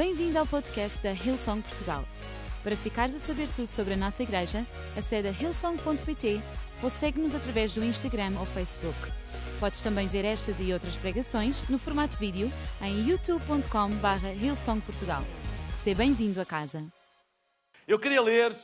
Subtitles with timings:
[0.00, 2.06] Bem-vindo ao podcast da Hillsong Portugal.
[2.62, 6.40] Para ficares a saber tudo sobre a nossa igreja, acede a hillsong.pt
[6.82, 8.96] ou segue-nos através do Instagram ou Facebook.
[9.60, 12.50] Podes também ver estas e outras pregações no formato vídeo
[12.80, 15.22] em youtube.com.br hillsongportugal.
[15.84, 16.82] Seja bem-vindo a casa.
[17.86, 18.56] Eu queria ler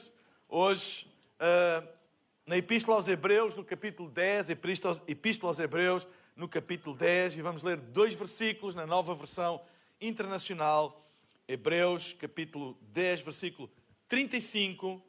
[0.48, 1.86] hoje uh,
[2.46, 7.62] na Epístola aos Hebreus, no capítulo 10, Epístola aos Hebreus, no capítulo 10, e vamos
[7.62, 9.60] ler dois versículos na nova versão
[10.00, 11.05] internacional,
[11.48, 13.70] Hebreus, capítulo 10, versículo
[14.08, 15.00] 35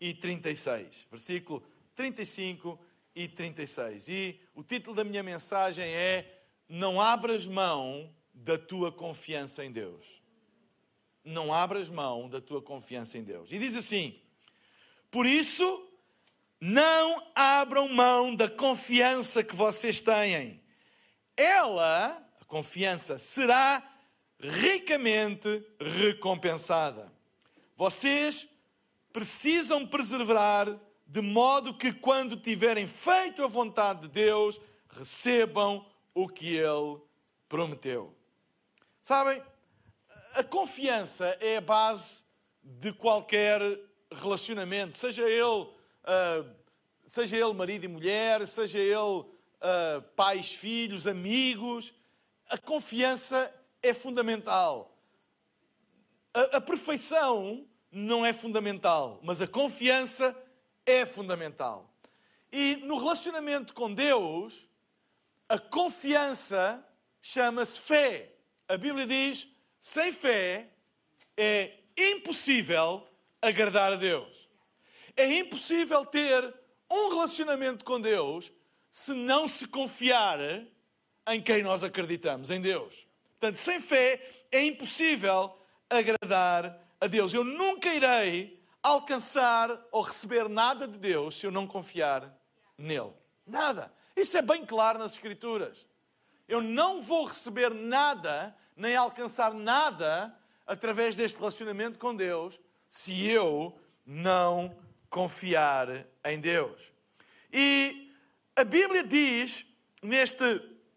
[0.00, 1.08] e 36.
[1.10, 2.78] Versículo 35
[3.14, 4.08] e 36.
[4.08, 10.22] E o título da minha mensagem é: Não abras mão da tua confiança em Deus.
[11.24, 13.50] Não abras mão da tua confiança em Deus.
[13.50, 14.14] E diz assim:
[15.10, 15.88] Por isso,
[16.60, 20.62] não abram mão da confiança que vocês têm.
[21.36, 23.82] Ela, a confiança, será
[24.40, 27.12] ricamente recompensada.
[27.76, 28.48] Vocês
[29.12, 36.56] precisam preservar de modo que, quando tiverem feito a vontade de Deus, recebam o que
[36.56, 37.00] Ele
[37.48, 38.14] prometeu.
[39.02, 39.42] Sabem,
[40.34, 42.24] a confiança é a base
[42.62, 43.60] de qualquer
[44.12, 46.50] relacionamento, seja ele, uh,
[47.06, 49.26] seja ele marido e mulher, seja ele uh,
[50.14, 51.92] pais, filhos, amigos.
[52.48, 54.96] A confiança é fundamental.
[56.32, 60.36] A, a perfeição não é fundamental, mas a confiança
[60.86, 61.92] é fundamental.
[62.52, 64.68] E no relacionamento com Deus,
[65.48, 66.84] a confiança
[67.20, 68.34] chama-se fé.
[68.68, 69.48] A Bíblia diz:
[69.78, 70.68] sem fé
[71.36, 73.06] é impossível
[73.40, 74.48] agradar a Deus.
[75.16, 76.54] É impossível ter
[76.90, 78.52] um relacionamento com Deus
[78.90, 80.38] se não se confiar
[81.28, 83.06] em quem nós acreditamos, em Deus.
[83.40, 84.20] Portanto, sem fé
[84.52, 85.56] é impossível
[85.88, 87.32] agradar a Deus.
[87.32, 92.38] Eu nunca irei alcançar ou receber nada de Deus se eu não confiar
[92.76, 93.14] nele.
[93.46, 93.90] Nada.
[94.14, 95.88] Isso é bem claro nas Escrituras.
[96.46, 100.36] Eu não vou receber nada, nem alcançar nada
[100.66, 103.74] através deste relacionamento com Deus se eu
[104.04, 104.76] não
[105.08, 106.92] confiar em Deus.
[107.50, 108.12] E
[108.54, 109.64] a Bíblia diz,
[110.02, 110.44] neste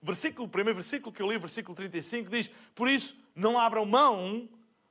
[0.04, 4.48] versículo, o primeiro versículo que eu li, versículo 35, diz: Por isso, não abram mão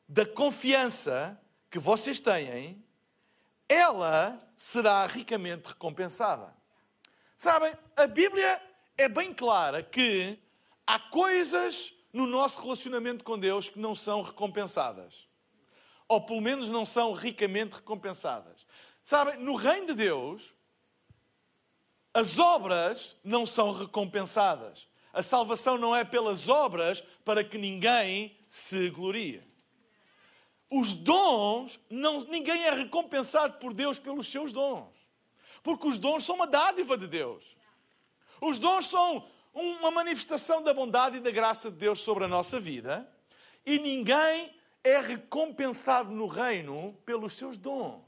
[0.08, 1.40] da confiança
[1.70, 2.82] que vocês têm,
[3.68, 6.54] ela será ricamente recompensada.
[7.36, 8.62] Sabem, a Bíblia
[8.96, 10.38] é bem clara que
[10.86, 15.26] há coisas no nosso relacionamento com Deus que não são recompensadas.
[16.06, 18.66] Ou pelo menos não são ricamente recompensadas.
[19.02, 20.54] Sabem, no reino de Deus,
[22.12, 24.86] as obras não são recompensadas.
[25.12, 29.42] A salvação não é pelas obras para que ninguém se glorie.
[30.70, 34.88] Os dons, não, ninguém é recompensado por Deus pelos seus dons.
[35.62, 37.56] Porque os dons são uma dádiva de Deus.
[38.40, 42.58] Os dons são uma manifestação da bondade e da graça de Deus sobre a nossa
[42.58, 43.06] vida.
[43.66, 44.50] E ninguém
[44.82, 48.02] é recompensado no reino pelos seus dons.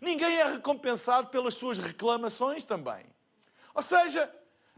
[0.00, 3.04] Ninguém é recompensado pelas suas reclamações também.
[3.74, 4.32] Ou seja,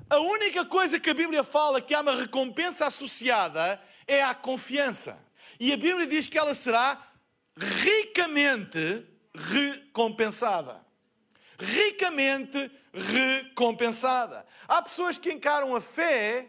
[0.09, 5.19] a única coisa que a Bíblia fala que há uma recompensa associada é a confiança.
[5.59, 7.01] E a Bíblia diz que ela será
[7.57, 10.81] ricamente recompensada.
[11.59, 14.47] Ricamente recompensada.
[14.67, 16.49] Há pessoas que encaram a fé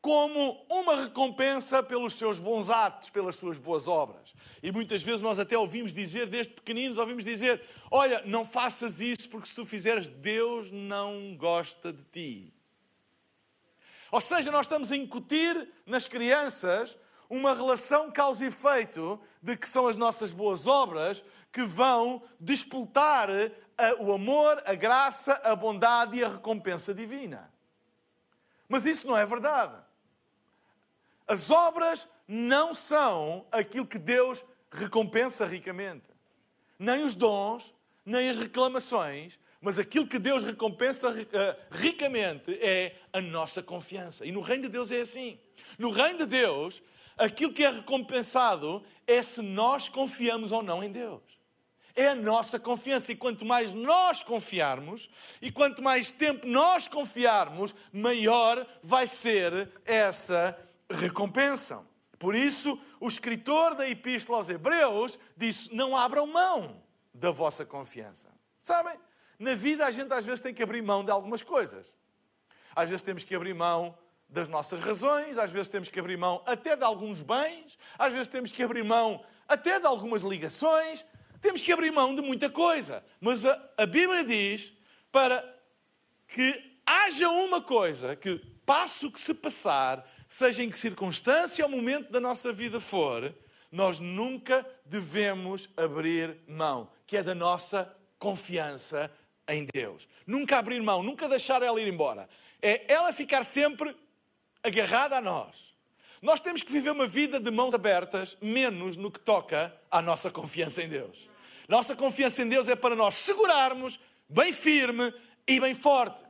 [0.00, 4.34] como uma recompensa pelos seus bons atos, pelas suas boas obras.
[4.62, 9.28] E muitas vezes nós até ouvimos dizer, desde pequeninos, ouvimos dizer: Olha, não faças isso
[9.28, 12.52] porque se tu fizeres, Deus não gosta de ti.
[14.12, 16.98] Ou seja, nós estamos a incutir nas crianças
[17.30, 23.30] uma relação causa e efeito de que são as nossas boas obras que vão disputar
[23.98, 27.50] o amor, a graça, a bondade e a recompensa divina.
[28.68, 29.74] Mas isso não é verdade.
[31.26, 36.10] As obras não são aquilo que Deus recompensa ricamente.
[36.78, 37.74] Nem os dons,
[38.04, 41.14] nem as reclamações, mas aquilo que Deus recompensa uh,
[41.70, 44.26] ricamente é a nossa confiança.
[44.26, 45.38] E no reino de Deus é assim.
[45.78, 46.82] No reino de Deus,
[47.16, 51.22] aquilo que é recompensado é se nós confiamos ou não em Deus.
[51.94, 53.12] É a nossa confiança.
[53.12, 55.08] E quanto mais nós confiarmos,
[55.40, 60.58] e quanto mais tempo nós confiarmos, maior vai ser essa
[60.90, 61.86] recompensa.
[62.18, 66.82] Por isso, o escritor da Epístola aos Hebreus disse: Não abram mão
[67.14, 68.28] da vossa confiança.
[68.58, 68.98] Sabem?
[69.42, 71.92] Na vida, a gente às vezes tem que abrir mão de algumas coisas.
[72.76, 73.98] Às vezes temos que abrir mão
[74.28, 78.28] das nossas razões, às vezes temos que abrir mão até de alguns bens, às vezes
[78.28, 81.04] temos que abrir mão até de algumas ligações,
[81.40, 83.04] temos que abrir mão de muita coisa.
[83.20, 84.72] Mas a, a Bíblia diz
[85.10, 85.44] para
[86.28, 92.12] que haja uma coisa que, passo que se passar, seja em que circunstância ou momento
[92.12, 93.34] da nossa vida for,
[93.72, 99.10] nós nunca devemos abrir mão, que é da nossa confiança
[99.54, 100.08] em Deus.
[100.26, 102.28] Nunca abrir mão, nunca deixar ela ir embora.
[102.60, 103.94] É ela ficar sempre
[104.62, 105.72] agarrada a nós.
[106.20, 110.30] Nós temos que viver uma vida de mãos abertas, menos no que toca à nossa
[110.30, 111.28] confiança em Deus.
[111.68, 115.12] Nossa confiança em Deus é para nós segurarmos bem firme
[115.46, 116.22] e bem forte.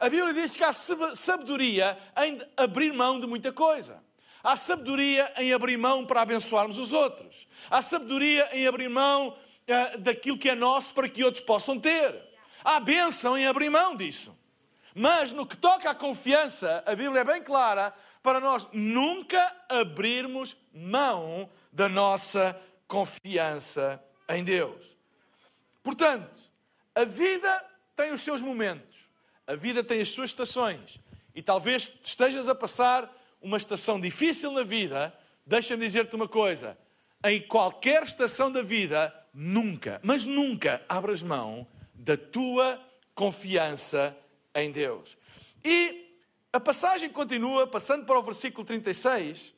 [0.00, 4.02] A Bíblia diz que há sabedoria em abrir mão de muita coisa.
[4.42, 7.48] Há sabedoria em abrir mão para abençoarmos os outros.
[7.68, 12.27] Há sabedoria em abrir mão uh, daquilo que é nosso para que outros possam ter.
[12.64, 14.36] Há bênção em abrir mão disso.
[14.94, 20.56] Mas no que toca à confiança, a Bíblia é bem clara para nós nunca abrirmos
[20.72, 24.96] mão da nossa confiança em Deus.
[25.82, 26.38] Portanto,
[26.94, 27.64] a vida
[27.94, 29.08] tem os seus momentos,
[29.46, 30.98] a vida tem as suas estações,
[31.34, 33.08] e talvez estejas a passar
[33.40, 35.14] uma estação difícil na vida.
[35.46, 36.76] Deixa-me dizer-te uma coisa:
[37.24, 41.66] em qualquer estação da vida, nunca, mas nunca abras mão
[41.98, 42.80] da tua
[43.14, 44.16] confiança
[44.54, 45.16] em Deus.
[45.64, 46.08] E
[46.52, 49.54] a passagem continua, passando para o versículo 36.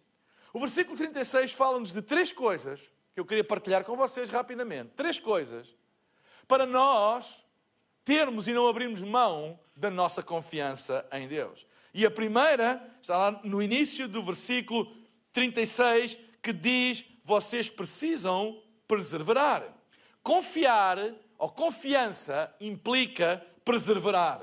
[0.52, 2.81] O versículo 36 fala-nos de três coisas
[3.14, 4.90] que eu queria partilhar com vocês rapidamente.
[4.96, 5.75] Três coisas
[6.48, 7.44] para nós
[8.04, 11.66] termos e não abrirmos mão da nossa confiança em Deus.
[11.94, 14.92] E a primeira está lá no início do versículo
[15.32, 19.62] 36 que diz: vocês precisam perseverar.
[20.22, 20.98] Confiar
[21.40, 24.42] ou confiança implica perseverar.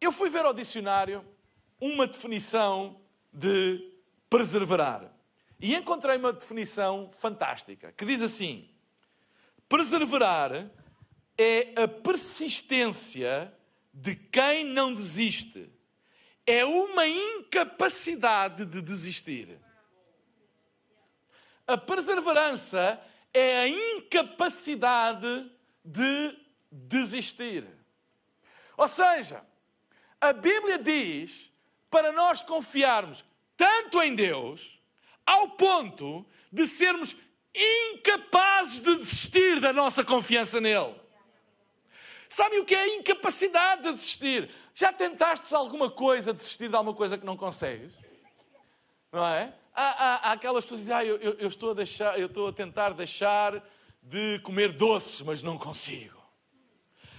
[0.00, 1.24] Eu fui ver ao dicionário
[1.80, 3.00] uma definição
[3.32, 3.92] de
[4.28, 5.08] perseverar
[5.60, 8.68] e encontrei uma definição fantástica que diz assim:
[9.68, 10.68] perseverar
[11.38, 13.54] é a persistência
[13.94, 15.72] de quem não desiste,
[16.44, 19.56] é uma incapacidade de desistir.
[21.64, 23.00] A perseverança
[23.34, 25.50] é a incapacidade
[25.84, 26.38] de
[26.70, 27.64] desistir.
[28.76, 29.44] Ou seja,
[30.20, 31.52] a Bíblia diz
[31.90, 33.24] para nós confiarmos
[33.56, 34.80] tanto em Deus,
[35.26, 37.14] ao ponto de sermos
[37.54, 40.94] incapazes de desistir da nossa confiança nele.
[42.28, 44.50] Sabe o que é a incapacidade de desistir?
[44.74, 47.92] Já tentaste alguma coisa, desistir de alguma coisa que não consegues?
[49.12, 49.52] Não é?
[49.74, 52.48] Há, há, há aquelas pessoas que dizem, ah, eu, eu, estou a deixar, eu estou
[52.48, 53.62] a tentar deixar
[54.02, 56.20] de comer doces, mas não consigo.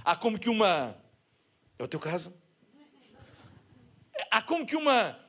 [0.06, 0.96] Há como que uma.
[1.80, 2.34] É o teu caso?
[4.30, 5.20] há como que uma,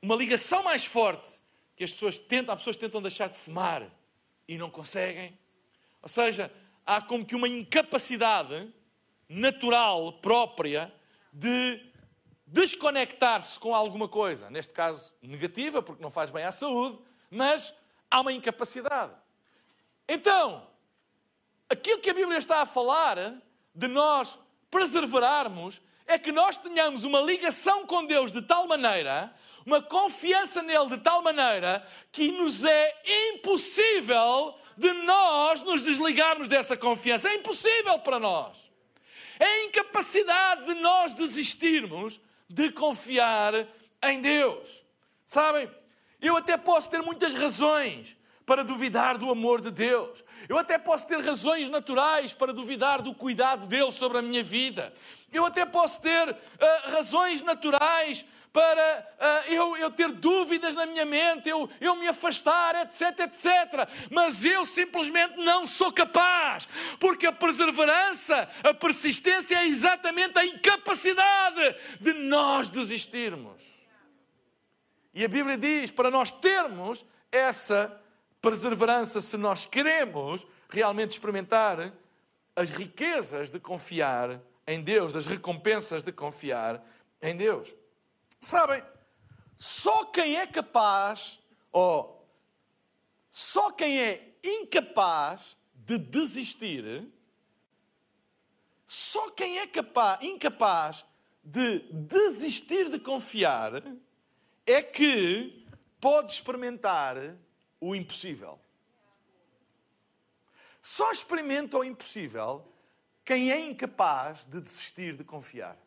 [0.00, 1.40] uma ligação mais forte
[1.76, 3.86] que as pessoas tentam, as pessoas tentam deixar de fumar
[4.46, 5.38] e não conseguem.
[6.00, 6.50] Ou seja,
[6.86, 8.72] há como que uma incapacidade
[9.28, 10.92] natural, própria,
[11.32, 11.80] de
[12.54, 14.48] desconectar-se com alguma coisa.
[14.48, 16.96] Neste caso, negativa, porque não faz bem à saúde,
[17.28, 17.74] mas
[18.08, 19.12] há uma incapacidade.
[20.08, 20.64] Então,
[21.68, 23.16] aquilo que a Bíblia está a falar
[23.74, 24.38] de nós
[24.70, 29.34] preservarmos é que nós tenhamos uma ligação com Deus de tal maneira,
[29.66, 33.02] uma confiança nele de tal maneira, que nos é
[33.32, 37.28] impossível de nós nos desligarmos dessa confiança.
[37.28, 38.70] É impossível para nós.
[39.40, 42.20] É a incapacidade de nós desistirmos
[42.54, 43.52] de confiar
[44.04, 44.84] em Deus.
[45.26, 45.68] Sabem,
[46.20, 50.22] eu até posso ter muitas razões para duvidar do amor de Deus.
[50.48, 54.94] Eu até posso ter razões naturais para duvidar do cuidado dele sobre a minha vida.
[55.32, 56.36] Eu até posso ter uh,
[56.90, 62.76] razões naturais para uh, eu, eu, ter dúvidas na minha mente, eu, eu me afastar,
[62.82, 63.48] etc, etc.
[64.12, 66.68] Mas eu simplesmente não sou capaz,
[67.00, 73.60] porque a perseverança, a persistência é exatamente a incapacidade de nós desistirmos.
[75.12, 78.00] E a Bíblia diz para nós termos essa
[78.40, 81.92] perseverança, se nós queremos realmente experimentar
[82.54, 86.80] as riquezas de confiar em Deus, das recompensas de confiar
[87.20, 87.74] em Deus.
[88.44, 88.82] Sabem,
[89.56, 91.40] só quem é capaz,
[91.72, 92.28] ou
[93.30, 97.10] só quem é incapaz de desistir,
[98.86, 101.06] só quem é capaz, incapaz
[101.42, 103.82] de desistir de confiar,
[104.66, 105.66] é que
[105.98, 107.16] pode experimentar
[107.80, 108.60] o impossível.
[110.82, 112.70] Só experimenta o impossível
[113.24, 115.82] quem é incapaz de desistir de confiar?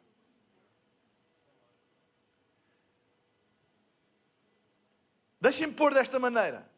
[5.39, 6.70] Deixem-me pôr desta maneira.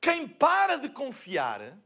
[0.00, 1.76] Quem para de confiar,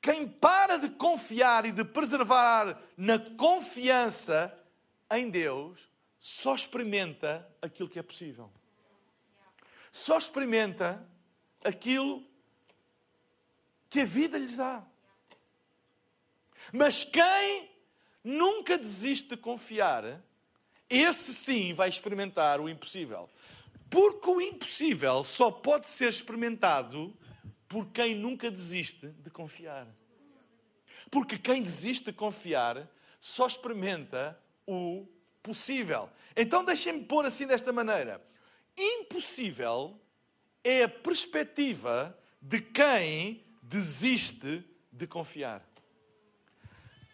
[0.00, 4.56] quem para de confiar e de preservar na confiança
[5.10, 8.52] em Deus, só experimenta aquilo que é possível.
[9.90, 11.08] Só experimenta
[11.64, 12.22] aquilo
[13.88, 14.84] que a vida lhes dá.
[16.72, 17.70] Mas quem
[18.22, 20.22] nunca desiste de confiar,
[20.88, 23.28] esse sim vai experimentar o impossível.
[23.90, 27.16] Porque o impossível só pode ser experimentado
[27.68, 29.86] por quem nunca desiste de confiar.
[31.10, 32.88] Porque quem desiste de confiar
[33.20, 35.06] só experimenta o
[35.42, 36.08] possível.
[36.36, 38.20] Então deixem-me pôr assim desta maneira:
[38.76, 40.00] impossível
[40.62, 45.64] é a perspectiva de quem desiste de confiar.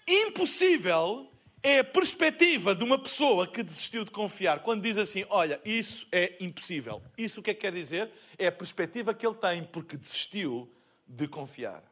[0.07, 1.32] Impossível
[1.63, 6.07] é a perspectiva de uma pessoa que desistiu de confiar quando diz assim: Olha, isso
[6.11, 7.01] é impossível.
[7.17, 8.11] Isso o que é que quer dizer?
[8.37, 10.69] É a perspectiva que ele tem porque desistiu
[11.07, 11.83] de confiar.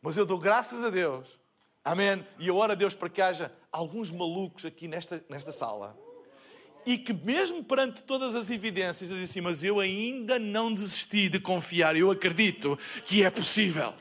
[0.00, 1.38] Mas eu dou graças a Deus,
[1.84, 5.96] amém, e eu oro a Deus para que haja alguns malucos aqui nesta, nesta sala
[6.84, 11.40] e que, mesmo perante todas as evidências, dizem assim: Mas eu ainda não desisti de
[11.40, 13.94] confiar, eu acredito que é possível.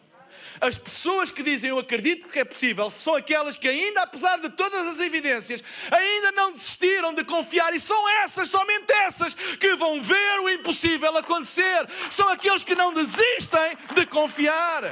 [0.59, 4.49] As pessoas que dizem eu acredito que é possível são aquelas que, ainda apesar de
[4.49, 10.01] todas as evidências, ainda não desistiram de confiar, e são essas, somente essas, que vão
[10.01, 11.87] ver o impossível acontecer.
[12.09, 14.83] São aqueles que não desistem de confiar.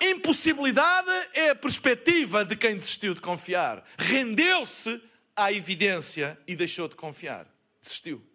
[0.00, 3.82] Impossibilidade é a perspectiva de quem desistiu de confiar.
[3.96, 5.00] Rendeu-se
[5.34, 7.46] à evidência e deixou de confiar.
[7.80, 8.33] Desistiu.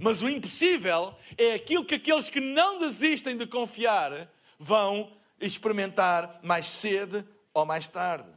[0.00, 6.66] Mas o impossível é aquilo que aqueles que não desistem de confiar vão experimentar mais
[6.66, 8.30] cedo ou mais tarde.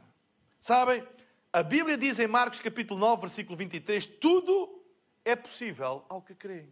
[0.60, 1.02] Sabem?
[1.50, 4.84] A Bíblia diz em Marcos capítulo 9, versículo 23, tudo
[5.24, 6.66] é possível ao que crê.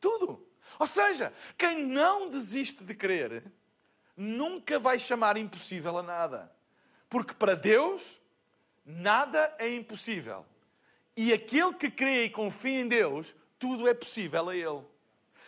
[0.00, 0.44] Tudo.
[0.76, 3.44] Ou seja, quem não desiste de crer,
[4.16, 6.52] nunca vai chamar impossível a nada.
[7.08, 8.20] Porque para Deus,
[8.84, 10.44] nada é impossível.
[11.20, 14.84] E aquele que crê e confia em Deus, tudo é possível a Ele.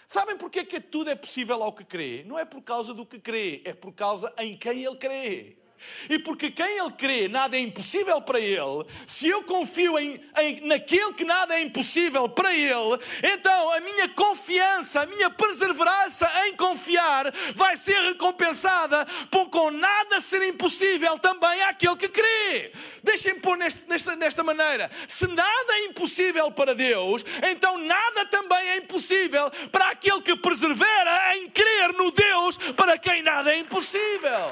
[0.05, 2.25] Sabem porquê que tudo é possível ao que crê?
[2.27, 5.59] Não é por causa do que crê, é por causa em quem ele crê.
[6.09, 8.85] E porque quem ele crê, nada é impossível para ele.
[9.07, 14.09] Se eu confio em, em, naquele que nada é impossível para ele, então a minha
[14.11, 21.63] confiança, a minha perseverança em confiar vai ser recompensada por com nada ser impossível também
[21.63, 22.73] àquele que crê.
[23.03, 28.69] Deixem-me pôr neste, nesta, nesta maneira: se nada é impossível para Deus, então nada também
[28.69, 34.51] é impossível para aquele que persevera em crer no Deus para quem nada é impossível.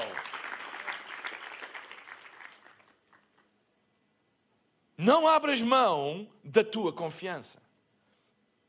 [5.01, 7.61] Não abras mão da tua confiança.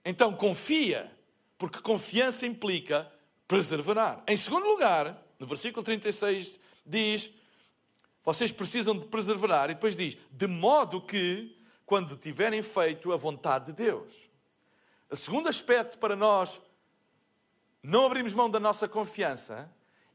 [0.05, 1.11] Então confia,
[1.59, 3.13] porque confiança implica
[3.49, 4.23] preservar.
[4.29, 7.31] Em segundo lugar, no versículo 36 diz:
[8.23, 13.67] vocês precisam de preservar, e depois diz: de modo que, quando tiverem feito a vontade
[13.67, 14.31] de Deus.
[15.11, 16.63] O segundo aspecto para nós
[17.83, 19.69] não abrirmos mão da nossa confiança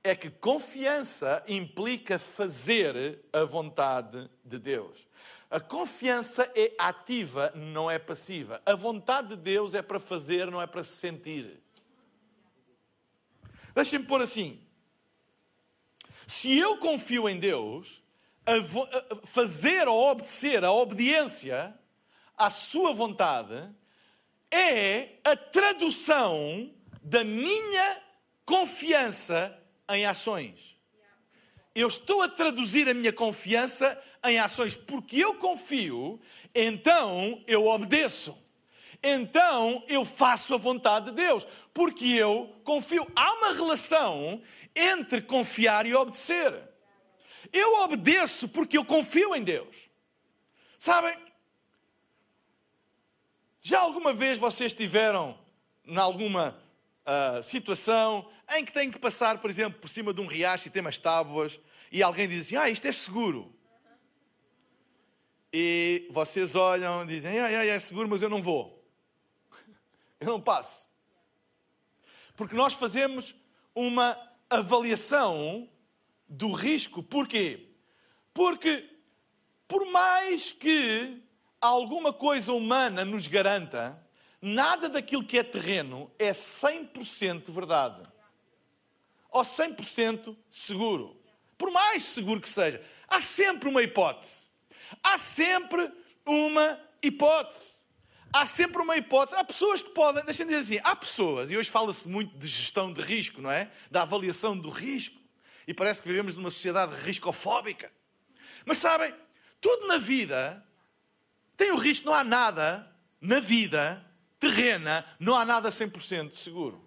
[0.05, 5.07] é que confiança implica fazer a vontade de Deus.
[5.49, 8.61] A confiança é ativa, não é passiva.
[8.67, 11.59] A vontade de Deus é para fazer, não é para se sentir.
[13.73, 14.61] Deixem-me pôr assim.
[16.27, 18.03] Se eu confio em Deus,
[18.45, 21.75] a fazer ou obedecer, a obediência
[22.37, 23.73] à Sua vontade,
[24.51, 26.71] é a tradução
[27.01, 28.03] da minha
[28.45, 30.75] confiança em ações.
[31.73, 36.19] Eu estou a traduzir a minha confiança em ações, porque eu confio,
[36.53, 38.35] então eu obedeço.
[39.03, 43.05] Então eu faço a vontade de Deus, porque eu confio.
[43.15, 44.41] Há uma relação
[44.75, 46.53] entre confiar e obedecer.
[47.53, 49.89] Eu obedeço porque eu confio em Deus.
[50.79, 51.15] Sabem?
[53.61, 55.37] Já alguma vez vocês tiveram,
[55.85, 56.57] em alguma
[57.05, 60.71] uh, situação, em que têm que passar, por exemplo, por cima de um riacho e
[60.71, 61.59] tem umas tábuas,
[61.91, 63.55] e alguém diz assim: Ah, isto é seguro
[65.57, 68.83] e vocês olham e dizem: ah, é seguro, mas eu não vou.
[70.19, 70.89] Eu não passo.
[72.35, 73.33] Porque nós fazemos
[73.73, 74.17] uma
[74.49, 75.69] avaliação
[76.27, 77.01] do risco.
[77.01, 77.69] Porquê?
[78.33, 78.89] Porque,
[79.65, 81.21] por mais que
[81.61, 84.05] alguma coisa humana nos garanta,
[84.41, 88.05] nada daquilo que é terreno é 100% verdade.
[89.35, 91.21] Ou 100% seguro.
[91.57, 92.81] Por mais seguro que seja.
[93.05, 94.47] há sempre uma hipótese.
[95.03, 95.91] Há sempre
[96.25, 97.83] uma hipótese.
[98.31, 99.37] Há sempre uma hipótese.
[99.37, 102.93] Há pessoas que podem, deixem-me dizer assim, há pessoas, e hoje fala-se muito de gestão
[102.93, 103.69] de risco, não é?
[103.91, 105.19] Da avaliação do risco.
[105.67, 107.91] E parece que vivemos numa sociedade riscofóbica.
[108.65, 109.13] Mas sabem,
[109.59, 110.65] tudo na vida
[111.57, 112.89] tem o risco, não há nada
[113.19, 114.01] na vida
[114.39, 116.81] terrena, não há nada 100% seguro.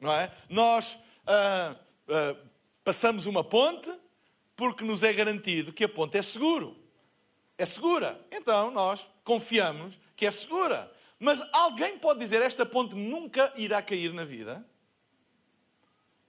[0.00, 0.32] Não é?
[0.48, 1.76] Nós ah,
[2.08, 2.36] ah,
[2.82, 3.92] passamos uma ponte
[4.56, 6.76] porque nos é garantido que a ponte é seguro.
[7.56, 8.18] É segura.
[8.32, 10.90] Então nós confiamos que é segura.
[11.18, 14.64] Mas alguém pode dizer esta ponte nunca irá cair na vida?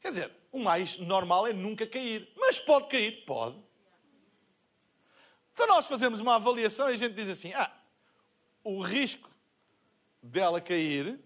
[0.01, 2.31] Quer dizer, o mais normal é nunca cair.
[2.35, 3.23] Mas pode cair?
[3.25, 3.57] Pode.
[5.53, 7.71] Então nós fazemos uma avaliação e a gente diz assim: ah,
[8.63, 9.29] o risco
[10.21, 11.19] dela cair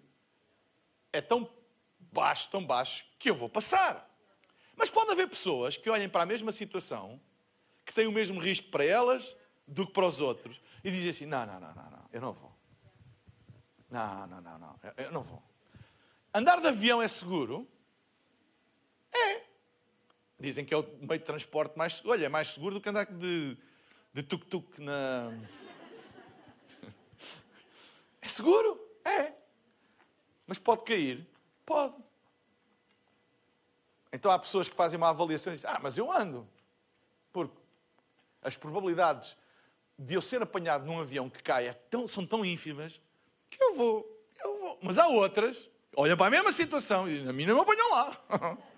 [1.12, 1.50] é tão
[2.12, 4.10] baixo, tão baixo, que eu vou passar.
[4.76, 7.20] Mas pode haver pessoas que olhem para a mesma situação,
[7.86, 9.34] que têm o mesmo risco para elas
[9.66, 12.34] do que para os outros, e dizem assim: não, não, não, não, não eu não
[12.34, 12.52] vou.
[13.90, 15.42] Não, não, não, não, eu não vou.
[16.34, 17.66] Andar de avião é seguro?
[19.14, 19.42] É.
[20.38, 22.12] Dizem que é o meio de transporte mais seguro.
[22.12, 23.58] Olha, é mais seguro do que andar de,
[24.14, 25.32] de tuk-tuk na.
[28.22, 28.80] É seguro?
[29.04, 29.34] É.
[30.48, 31.28] Mas pode cair?
[31.66, 31.94] Pode.
[34.14, 36.48] Então há pessoas que fazem uma avaliação e dizem: Ah, mas eu ando.
[37.34, 37.58] Porque
[38.44, 39.36] as probabilidades
[39.98, 43.02] de eu ser apanhado num avião que caia é tão, são tão ínfimas
[43.50, 44.80] que eu vou, eu vou.
[44.84, 47.92] Mas há outras, olham para a mesma situação e dizem: A mim não me apanham
[47.92, 48.58] lá.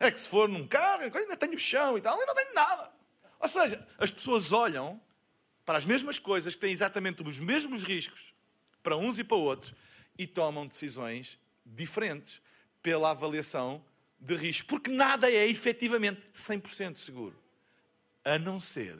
[0.00, 2.90] É que se for num carro, ainda tenho chão e tal, e não tenho nada.
[3.38, 5.00] Ou seja, as pessoas olham
[5.64, 8.34] para as mesmas coisas, que têm exatamente os mesmos riscos
[8.82, 9.72] para uns e para outros,
[10.18, 12.42] e tomam decisões diferentes
[12.84, 13.82] pela avaliação
[14.20, 14.68] de risco.
[14.68, 17.36] Porque nada é efetivamente 100% seguro,
[18.24, 18.96] a não ser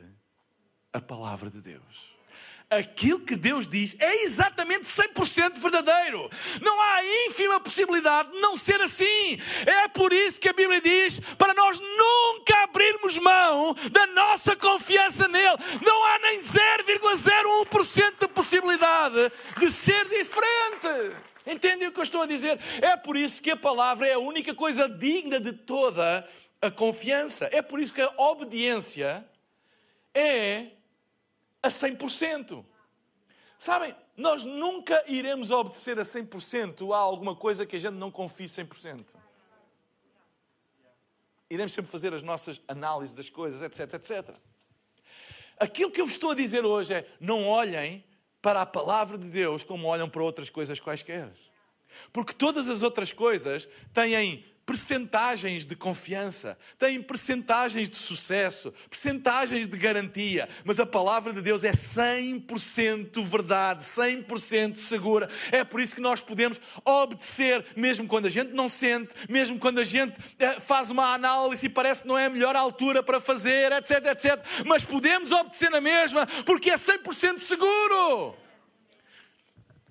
[0.93, 2.15] a palavra de Deus
[2.71, 6.29] aquilo que Deus diz é exatamente 100% verdadeiro.
[6.61, 9.39] Não há ínfima possibilidade de não ser assim.
[9.67, 15.29] É por isso que a Bíblia diz para nós nunca abrirmos mão da nossa confiança
[15.29, 15.57] nele.
[15.85, 21.17] Não há nem 0,01% de possibilidade de ser diferente.
[21.47, 22.59] Entendem o que eu estou a dizer?
[22.81, 26.27] É por isso que a palavra é a única coisa digna de toda
[26.61, 27.49] a confiança.
[27.53, 29.27] É por isso que a obediência
[30.15, 30.69] é
[31.63, 32.65] a 100%.
[33.59, 38.47] Sabem, nós nunca iremos obedecer a 100% a alguma coisa que a gente não confie
[38.47, 39.05] 100%.
[41.51, 44.35] Iremos sempre fazer as nossas análises das coisas, etc, etc.
[45.59, 48.05] Aquilo que eu vos estou a dizer hoje é: não olhem
[48.45, 51.31] para a palavra de Deus como olham para outras coisas quaisquer.
[52.13, 54.15] Porque todas as outras coisas têm
[54.67, 61.65] percentagens de confiança, têm percentagens de sucesso, percentagens de garantia, mas a palavra de Deus
[61.65, 65.29] é 100% verdade, 100% segura.
[65.53, 69.81] É por isso que nós podemos obedecer, mesmo quando a gente não sente, mesmo quando
[69.81, 73.21] a gente eh, faz uma análise e parece que não é a melhor altura para
[73.21, 74.45] fazer, etc, etc.
[74.65, 78.35] Mas podemos obedecer na mesma, porque é 100% seguro.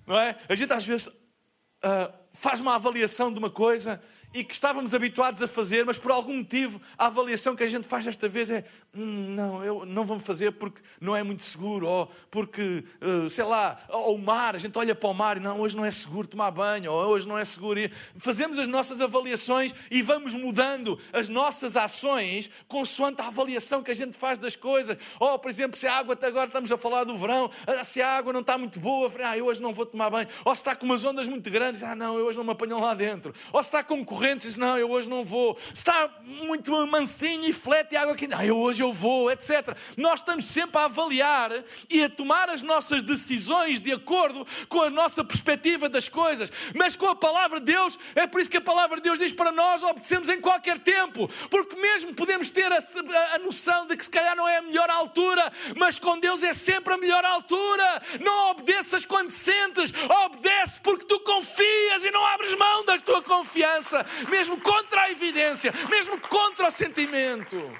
[0.06, 0.36] Não é?
[0.48, 4.02] A gente às vezes uh, faz uma avaliação de uma coisa
[4.34, 7.86] e que estávamos habituados a fazer, mas por algum motivo a avaliação que a gente
[7.86, 12.10] faz desta vez é não, eu não vou fazer porque não é muito seguro, ou
[12.30, 15.60] porque, uh, sei lá, ou o mar, a gente olha para o mar e não,
[15.60, 17.78] hoje não é seguro tomar banho, ou hoje não é seguro.
[17.78, 23.90] E fazemos as nossas avaliações e vamos mudando as nossas ações consoante a avaliação que
[23.90, 24.96] a gente faz das coisas.
[25.18, 28.16] Ou, por exemplo, se a água, agora estamos a falar do verão, ah, se a
[28.16, 30.28] água não está muito boa, ah, eu hoje não vou tomar banho.
[30.44, 32.80] Ou se está com umas ondas muito grandes, ah, não, eu hoje não me apanham
[32.80, 33.34] lá dentro.
[33.52, 35.56] Ou se está com corrente correntes, não, eu hoje não vou.
[35.72, 39.76] Está muito mansinho e flete água aqui, não, eu hoje eu vou, etc.
[39.96, 41.50] Nós estamos sempre a avaliar
[41.90, 46.50] e a tomar as nossas decisões de acordo com a nossa perspectiva das coisas.
[46.74, 49.32] Mas com a palavra de Deus, é por isso que a palavra de Deus diz
[49.32, 51.28] para nós obedecemos em qualquer tempo.
[51.50, 54.62] Porque mesmo podemos ter a, a, a noção de que se calhar não é a
[54.62, 58.02] melhor altura, mas com Deus é sempre a melhor altura.
[58.20, 59.92] Não obedeças quando sentes,
[60.26, 65.72] obedece porque tu confias e não abres mão da tua confiança mesmo contra a evidência,
[65.88, 67.72] mesmo contra o sentimento.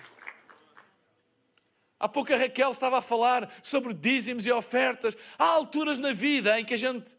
[2.04, 5.16] Há pouco a Raquel estava a falar sobre dízimos e ofertas.
[5.38, 7.16] Há alturas na vida em que a gente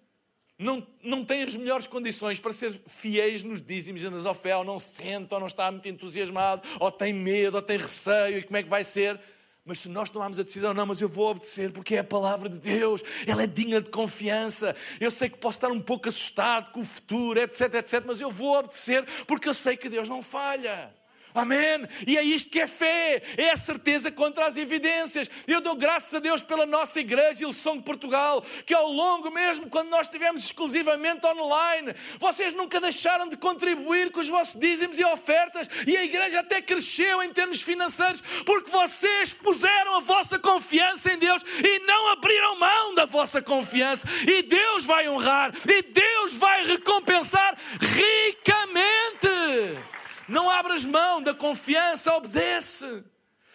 [0.59, 4.63] não, não tem as melhores condições para ser fiéis nos dízimos e nas ofertas, ou
[4.63, 8.57] não sente, ou não está muito entusiasmado, ou tem medo, ou tem receio, e como
[8.57, 9.19] é que vai ser?
[9.65, 12.47] Mas se nós tomarmos a decisão, não, mas eu vou obedecer porque é a palavra
[12.47, 14.75] de Deus, ela é digna de confiança.
[14.99, 18.29] Eu sei que posso estar um pouco assustado com o futuro, etc, etc, mas eu
[18.29, 20.93] vou obedecer porque eu sei que Deus não falha.
[21.35, 21.85] Amém?
[22.07, 25.29] E é isto que é fé, é a certeza contra as evidências.
[25.45, 29.69] Eu dou graças a Deus pela nossa igreja Ilson de Portugal, que ao longo mesmo,
[29.69, 35.03] quando nós estivemos exclusivamente online, vocês nunca deixaram de contribuir com os vossos dízimos e
[35.03, 41.11] ofertas, e a igreja até cresceu em termos financeiros, porque vocês puseram a vossa confiança
[41.11, 46.33] em Deus e não abriram mão da vossa confiança, e Deus vai honrar, e Deus
[46.35, 49.94] vai recompensar ricamente.
[50.27, 53.03] Não abras mão da confiança, obedece.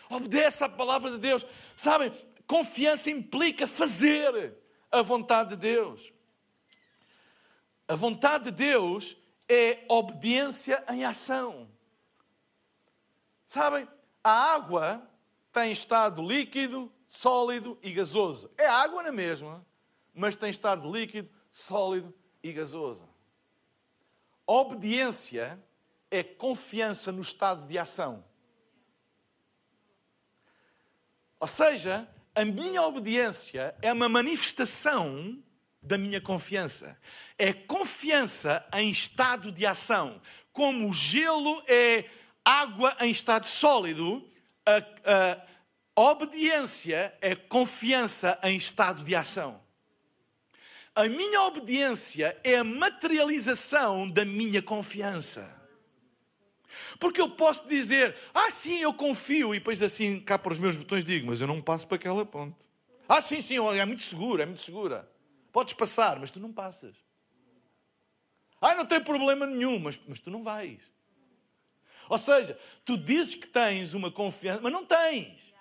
[0.08, 1.44] Obedece à palavra de Deus.
[1.76, 2.12] Sabem,
[2.46, 4.56] confiança implica fazer
[4.90, 6.12] a vontade de Deus.
[7.86, 9.16] A vontade de Deus
[9.48, 11.68] é obediência em ação.
[13.46, 13.88] Sabem,
[14.22, 15.02] a água
[15.52, 18.50] tem estado líquido, sólido e gasoso.
[18.56, 19.66] É água na mesma,
[20.14, 23.08] mas tem estado líquido, sólido e gasoso.
[24.46, 25.60] Obediência
[26.10, 28.24] é confiança no estado de ação.
[31.38, 35.42] Ou seja, a minha obediência é uma manifestação
[35.82, 36.98] da minha confiança.
[37.38, 40.20] É confiança em estado de ação.
[40.52, 42.04] Como o gelo é
[42.44, 44.28] água em estado sólido,
[44.66, 45.42] a,
[45.96, 49.60] a obediência é confiança em estado de ação.
[50.94, 55.59] A minha obediência é a materialização da minha confiança.
[56.98, 60.76] Porque eu posso dizer, ah, sim, eu confio, e depois assim, cá para os meus
[60.76, 62.58] botões digo, mas eu não passo para aquela ponte.
[63.08, 65.10] Ah, sim, sim, é muito segura, é muito segura.
[65.52, 66.94] Podes passar, mas tu não passas.
[68.60, 70.92] Ah, não tem problema nenhum, mas, mas tu não vais.
[72.08, 75.54] Ou seja, tu dizes que tens uma confiança, mas não tens.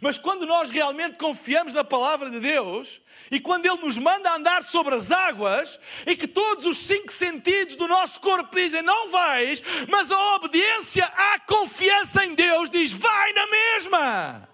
[0.00, 4.62] Mas quando nós realmente confiamos na palavra de Deus e quando Ele nos manda andar
[4.64, 9.62] sobre as águas e que todos os cinco sentidos do nosso corpo dizem não vais,
[9.88, 14.47] mas a obediência à confiança em Deus diz vai na mesma.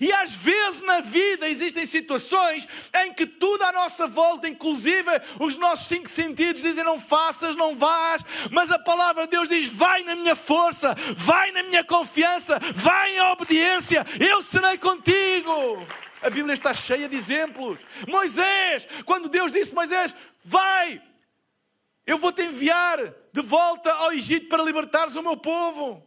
[0.00, 2.68] E às vezes na vida existem situações
[3.04, 7.74] em que tudo à nossa volta, inclusive os nossos cinco sentidos, dizem não faças, não
[7.76, 12.58] vás, mas a palavra de Deus diz: vai na minha força, vai na minha confiança,
[12.74, 15.86] vai em obediência, eu serei contigo.
[16.22, 17.80] A Bíblia está cheia de exemplos.
[18.06, 21.02] Moisés, quando Deus disse: Moisés, vai,
[22.06, 22.98] eu vou te enviar
[23.32, 26.06] de volta ao Egito para libertares o meu povo.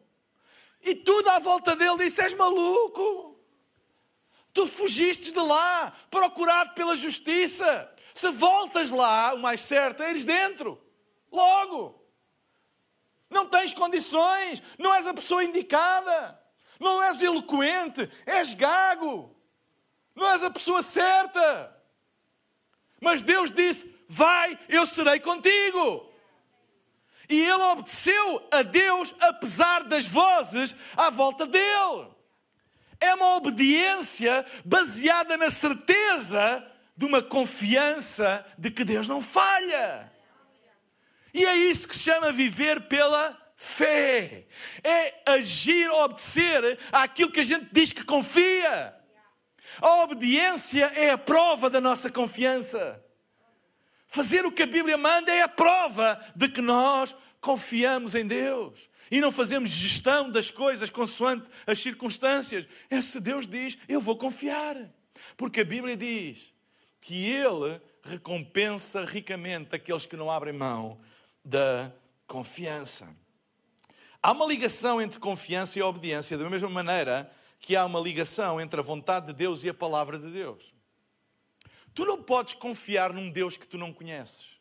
[0.81, 3.32] E tudo à volta dele disse: És maluco.
[4.53, 7.91] Tu fugiste de lá, procurado pela justiça.
[8.13, 10.79] Se voltas lá, o mais certo é ires dentro.
[11.31, 11.99] Logo.
[13.29, 16.39] Não tens condições, não és a pessoa indicada,
[16.79, 19.35] não és eloquente, és gago,
[20.13, 21.75] não és a pessoa certa.
[23.01, 26.13] Mas Deus disse: Vai, eu serei contigo.
[27.27, 32.12] E ele obedeceu a Deus apesar das vozes à volta dele.
[33.03, 40.09] É uma obediência baseada na certeza de uma confiança de que Deus não falha.
[41.33, 44.45] E é isso que se chama viver pela fé.
[44.81, 48.95] É agir, obedecer àquilo que a gente diz que confia.
[49.81, 53.03] A obediência é a prova da nossa confiança.
[54.07, 58.92] Fazer o que a Bíblia manda é a prova de que nós confiamos em Deus
[59.13, 62.67] e não fazemos gestão das coisas consoante as circunstâncias.
[62.89, 64.75] É se Deus diz, eu vou confiar.
[65.37, 66.51] Porque a Bíblia diz
[66.99, 70.99] que Ele recompensa ricamente aqueles que não abrem mão
[71.45, 71.93] da
[72.25, 73.07] confiança.
[74.19, 78.79] Há uma ligação entre confiança e obediência, da mesma maneira que há uma ligação entre
[78.79, 80.73] a vontade de Deus e a palavra de Deus.
[81.93, 84.57] Tu não podes confiar num Deus que tu não conheces.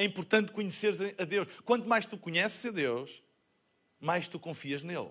[0.00, 1.46] É importante conheceres a Deus.
[1.62, 3.22] Quanto mais tu conheces a Deus,
[4.00, 5.10] mais tu confias nele.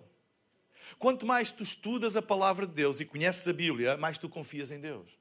[0.98, 4.72] Quanto mais tu estudas a palavra de Deus e conheces a Bíblia, mais tu confias
[4.72, 5.12] em Deus.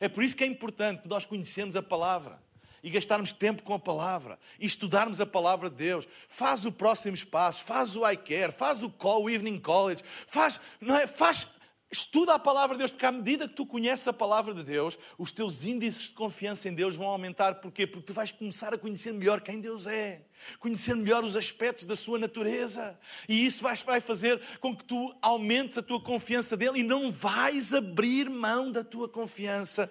[0.00, 2.42] É por isso que é importante nós conhecermos a palavra
[2.82, 6.08] e gastarmos tempo com a palavra e estudarmos a palavra de Deus.
[6.26, 10.58] Faz o próximo passo, faz o I Care, faz o Call, o Evening College, faz,
[10.80, 11.06] não é?
[11.06, 11.46] faz
[11.94, 14.98] Estuda a palavra de Deus, porque à medida que tu conheces a palavra de Deus,
[15.18, 17.56] os teus índices de confiança em Deus vão aumentar.
[17.56, 17.86] Porquê?
[17.86, 20.22] Porque tu vais começar a conhecer melhor quem Deus é,
[20.58, 22.98] conhecer melhor os aspectos da sua natureza.
[23.28, 27.74] E isso vai fazer com que tu aumentes a tua confiança dele e não vais
[27.74, 29.90] abrir mão da tua confiança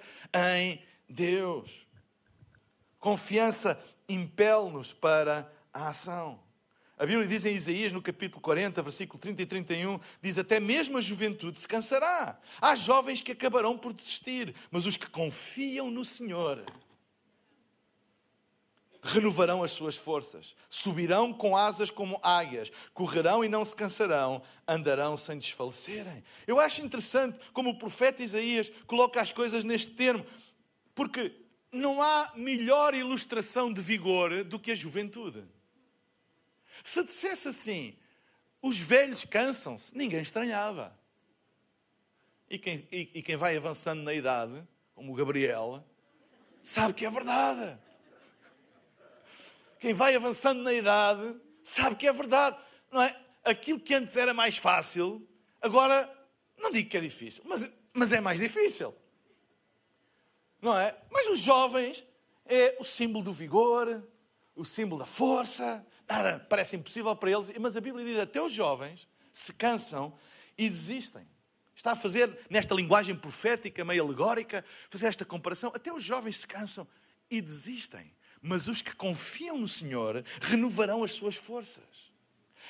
[0.60, 1.86] em Deus.
[3.00, 6.40] Confiança impele-nos para a ação.
[7.02, 11.00] A Bíblia diz em Isaías, no capítulo 40, versículo 30 e 31, diz: Até mesmo
[11.00, 12.40] a juventude se cansará.
[12.62, 16.64] Há jovens que acabarão por desistir, mas os que confiam no Senhor
[19.02, 25.18] renovarão as suas forças, subirão com asas como águias, correrão e não se cansarão, andarão
[25.18, 26.24] sem desfalecerem.
[26.46, 30.24] Eu acho interessante como o profeta Isaías coloca as coisas neste termo,
[30.94, 31.34] porque
[31.72, 35.44] não há melhor ilustração de vigor do que a juventude.
[36.84, 37.98] Se dissesse assim,
[38.62, 40.98] os velhos cansam-se, ninguém estranhava.
[42.50, 44.62] E quem, e, e quem vai avançando na idade,
[44.94, 45.84] como o Gabriel,
[46.62, 47.78] sabe que é verdade.
[49.80, 52.58] Quem vai avançando na idade sabe que é verdade.
[52.92, 53.16] Não é?
[53.44, 55.28] Aquilo que antes era mais fácil,
[55.62, 56.10] agora
[56.58, 58.94] não digo que é difícil, mas, mas é mais difícil.
[60.62, 60.96] Não é?
[61.10, 62.06] Mas os jovens
[62.46, 64.08] é o símbolo do vigor,
[64.56, 65.86] o símbolo da força.
[66.50, 70.14] Parece impossível para eles, mas a Bíblia diz até os jovens se cansam
[70.58, 71.28] e desistem.
[71.76, 75.72] Está a fazer, nesta linguagem profética, meio alegórica, fazer esta comparação.
[75.74, 76.88] Até os jovens se cansam
[77.30, 78.14] e desistem.
[78.42, 82.12] Mas os que confiam no Senhor renovarão as suas forças.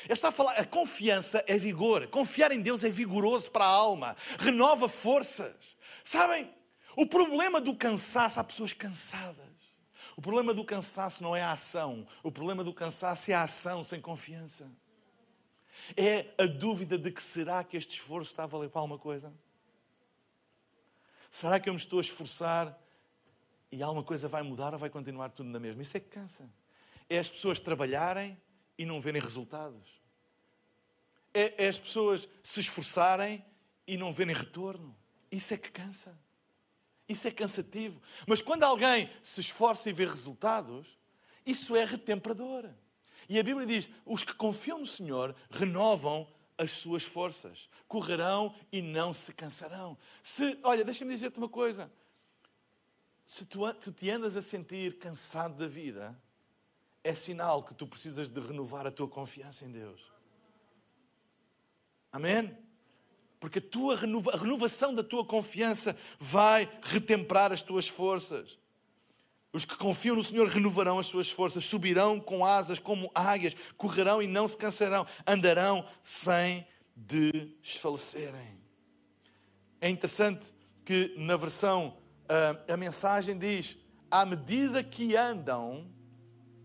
[0.04, 2.08] Ele está a falar, a confiança é vigor.
[2.08, 4.16] Confiar em Deus é vigoroso para a alma.
[4.40, 5.76] Renova forças.
[6.04, 6.50] Sabem,
[6.96, 9.51] o problema do cansaço, há pessoas cansadas.
[10.16, 12.08] O problema do cansaço não é a ação.
[12.24, 14.70] O problema do cansaço é a ação sem confiança.
[15.96, 19.34] É a dúvida de que será que este esforço está a valer para alguma coisa?
[21.30, 22.78] Será que eu me estou a esforçar
[23.72, 25.82] e alguma coisa vai mudar ou vai continuar tudo na mesma?
[25.82, 26.50] Isso é que cansa.
[27.10, 28.38] É as pessoas trabalharem
[28.78, 30.02] e não verem resultados.
[31.34, 33.44] É, é as pessoas se esforçarem
[33.88, 34.96] e não verem retorno.
[35.32, 36.18] Isso é que cansa.
[37.12, 38.02] Isso é cansativo.
[38.26, 40.98] Mas quando alguém se esforça e vê resultados,
[41.46, 42.70] isso é retemperador.
[43.28, 48.82] E a Bíblia diz: os que confiam no Senhor renovam as suas forças, correrão e
[48.82, 49.98] não se cansarão.
[50.22, 51.92] Se, olha, deixa-me dizer-te uma coisa:
[53.26, 56.18] se tu, tu te andas a sentir cansado da vida,
[57.04, 60.02] é sinal que tu precisas de renovar a tua confiança em Deus.
[62.12, 62.71] Amém?
[63.42, 68.60] Porque a, tua renova, a renovação da tua confiança vai retemperar as tuas forças.
[69.52, 74.22] Os que confiam no Senhor renovarão as suas forças, subirão com asas como águias, correrão
[74.22, 78.62] e não se cansarão, andarão sem desfalecerem.
[79.82, 80.54] É interessante
[80.86, 81.98] que na versão
[82.30, 83.76] a, a mensagem diz:
[84.12, 85.90] à medida que andam,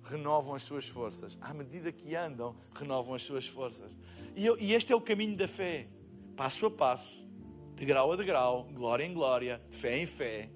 [0.05, 1.39] renovam as suas forças.
[1.41, 3.91] À medida que andam, renovam as suas forças.
[4.37, 5.89] E, eu, e este é o caminho da fé,
[6.37, 7.27] passo a passo,
[7.75, 10.51] de grau a degrau, glória em glória, de fé em fé.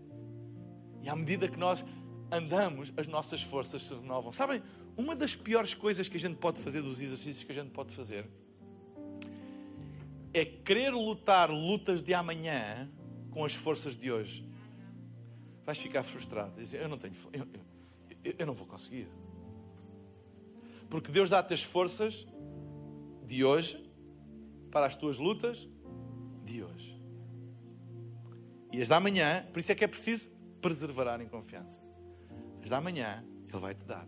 [1.02, 1.84] E à medida que nós
[2.30, 4.30] andamos, as nossas forças se renovam.
[4.30, 4.62] Sabem,
[4.96, 7.94] uma das piores coisas que a gente pode fazer, dos exercícios que a gente pode
[7.94, 8.28] fazer,
[10.32, 12.88] é querer lutar lutas de amanhã
[13.30, 14.46] com as forças de hoje.
[15.64, 16.60] Vais ficar frustrado.
[16.60, 17.46] Dizer, eu não tenho, eu,
[18.22, 19.08] eu, eu não vou conseguir.
[20.88, 22.26] Porque Deus dá-te as forças
[23.26, 23.89] de hoje
[24.70, 25.68] para as tuas lutas
[26.44, 27.00] de hoje.
[28.72, 30.30] E as da manhã, por isso é que é preciso
[30.61, 31.80] preservar em confiança.
[32.61, 34.06] Mas da manhã Ele vai te dar.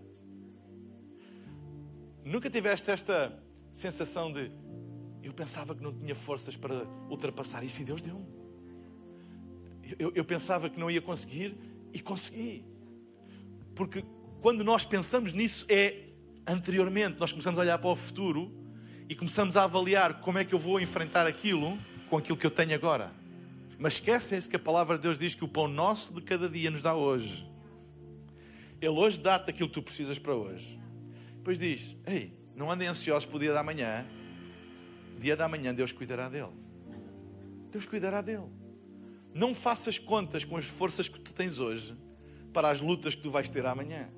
[2.25, 4.53] Nunca tiveste esta sensação de
[5.23, 8.27] eu pensava que não tinha forças para ultrapassar isso e Deus deu-me.
[9.99, 11.57] Eu, eu, pensava que não ia conseguir
[11.93, 12.65] e consegui.
[13.75, 14.05] Porque
[14.41, 16.09] quando nós pensamos nisso é
[16.47, 18.62] anteriormente, nós começamos a olhar para o futuro
[19.13, 22.51] e começamos a avaliar como é que eu vou enfrentar aquilo com aquilo que eu
[22.51, 23.13] tenho agora.
[23.79, 26.71] Mas esquecem-se que a palavra de Deus diz que o pão nosso de cada dia
[26.71, 27.47] nos dá hoje.
[28.81, 30.81] Ele hoje dá-te aquilo que tu precisas para hoje.
[31.37, 34.07] Depois diz: Ei, não andem ansiosos para o dia da manhã.
[35.19, 36.53] Dia da manhã Deus cuidará dele.
[37.71, 38.49] Deus cuidará dele.
[39.35, 41.95] Não faças contas com as forças que tu tens hoje
[42.51, 44.09] para as lutas que tu vais ter amanhã.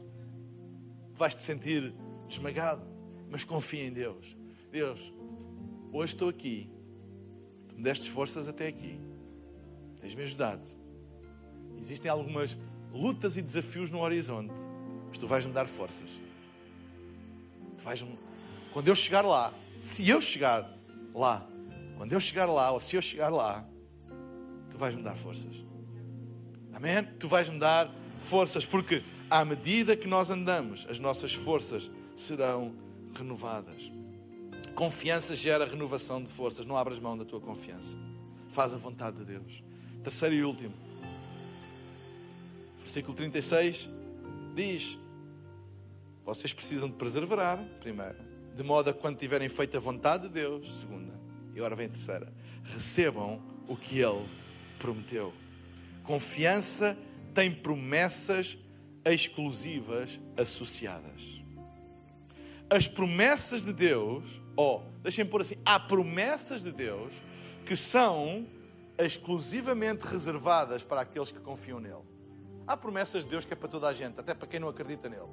[1.14, 1.92] Vais te sentir
[2.28, 2.87] esmagado,
[3.28, 4.43] mas confia em Deus.
[4.74, 5.12] Deus,
[5.92, 6.68] hoje estou aqui.
[7.68, 9.00] Tu me deste forças até aqui.
[10.00, 10.68] Tens-me ajudado.
[11.80, 12.58] Existem algumas
[12.90, 14.52] lutas e desafios no horizonte,
[15.06, 16.20] mas tu vais-me dar forças.
[17.78, 18.04] Tu vais
[18.72, 20.68] Quando eu chegar lá, se eu chegar
[21.14, 21.48] lá,
[21.96, 23.64] quando eu chegar lá, ou se eu chegar lá,
[24.70, 25.64] tu vais-me dar forças.
[26.72, 27.04] Amém?
[27.20, 32.74] Tu vais-me dar forças, porque à medida que nós andamos, as nossas forças serão
[33.14, 33.92] renovadas.
[34.74, 36.66] Confiança gera renovação de forças.
[36.66, 37.96] Não abras mão da tua confiança.
[38.48, 39.62] Faz a vontade de Deus.
[40.02, 40.84] Terceiro e último
[42.84, 43.88] versículo 36
[44.54, 44.98] diz:
[46.22, 48.16] Vocês precisam de preservar, primeiro,
[48.54, 51.18] de modo a quando tiverem feito a vontade de Deus, segunda,
[51.54, 52.32] e agora vem a terceira,
[52.62, 54.28] recebam o que Ele
[54.78, 55.32] prometeu.
[56.04, 56.96] Confiança
[57.32, 58.58] tem promessas
[59.04, 61.43] exclusivas associadas.
[62.70, 67.22] As promessas de Deus, ó, deixem-me pôr assim, há promessas de Deus
[67.64, 68.46] que são
[68.98, 72.03] exclusivamente reservadas para aqueles que confiam nele.
[72.66, 75.09] Há promessas de Deus que é para toda a gente, até para quem não acredita
[75.09, 75.29] nele.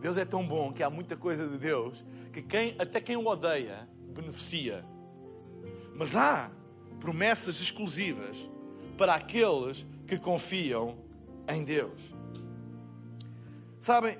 [0.00, 3.26] Deus é tão bom que há muita coisa de Deus que quem, até quem o
[3.26, 4.84] odeia beneficia.
[5.94, 6.50] Mas há
[7.00, 8.48] promessas exclusivas
[8.96, 10.98] para aqueles que confiam
[11.48, 12.14] em Deus.
[13.80, 14.18] Sabem,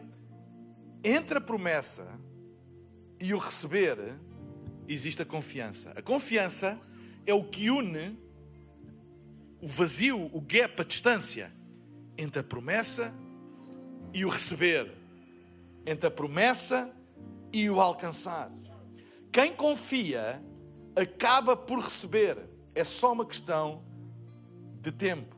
[1.03, 2.19] entre a promessa
[3.21, 3.99] e o receber
[4.87, 5.93] existe a confiança.
[5.97, 6.79] A confiança
[7.27, 8.19] é o que une
[9.61, 11.53] o vazio, o gap, a distância
[12.17, 13.13] entre a promessa
[14.13, 14.93] e o receber,
[15.85, 16.93] entre a promessa
[17.53, 18.51] e o alcançar.
[19.33, 20.43] Quem confia
[20.97, 22.39] acaba por receber,
[22.75, 23.85] é só uma questão
[24.81, 25.37] de tempo.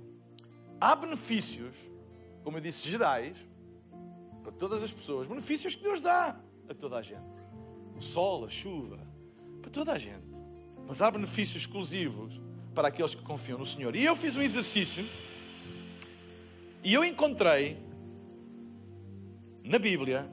[0.81, 1.77] Há benefícios,
[2.43, 3.47] como eu disse, gerais,
[4.43, 7.21] para todas as pessoas, benefícios que Deus dá a toda a gente.
[7.97, 8.99] O sol, a chuva,
[9.61, 10.25] para toda a gente.
[10.87, 12.41] Mas há benefícios exclusivos
[12.75, 13.95] para aqueles que confiam no Senhor.
[13.95, 15.07] E eu fiz um exercício
[16.83, 17.77] e eu encontrei
[19.63, 20.27] na Bíblia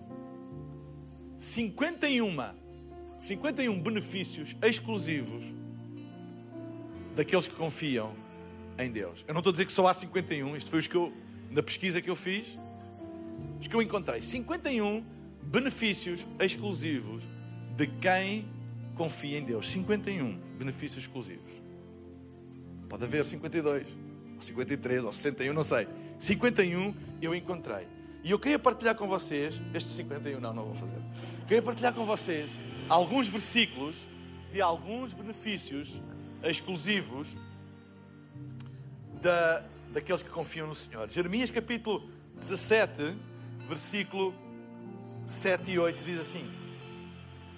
[1.37, 2.35] 51,
[3.19, 5.43] 51 benefícios exclusivos
[7.15, 8.13] daqueles que confiam
[8.79, 9.25] em Deus.
[9.27, 11.11] Eu não estou a dizer que só há 51, isto foi os que eu,
[11.51, 12.57] na pesquisa que eu fiz,
[13.59, 14.21] os que eu encontrei.
[14.21, 15.03] 51
[15.43, 17.23] benefícios exclusivos
[17.75, 18.45] de quem
[18.95, 19.69] confia em Deus.
[19.69, 21.51] 51 benefícios exclusivos.
[22.89, 23.87] Pode haver 52,
[24.35, 25.87] ou 53, ou 61, não sei.
[26.19, 27.87] 51 eu encontrei.
[28.23, 31.01] E eu queria partilhar com vocês, estes 51 não, não vou fazer.
[31.47, 34.09] Queria partilhar com vocês alguns versículos
[34.51, 36.01] de alguns benefícios
[36.43, 37.37] exclusivos
[39.21, 41.09] da, daqueles que confiam no Senhor.
[41.09, 43.15] Jeremias capítulo 17,
[43.67, 44.33] versículo
[45.25, 46.49] 7 e 8 diz assim: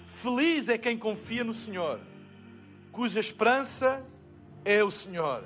[0.06, 2.00] Feliz é quem confia no Senhor,
[2.90, 4.04] cuja esperança
[4.64, 5.44] é o Senhor.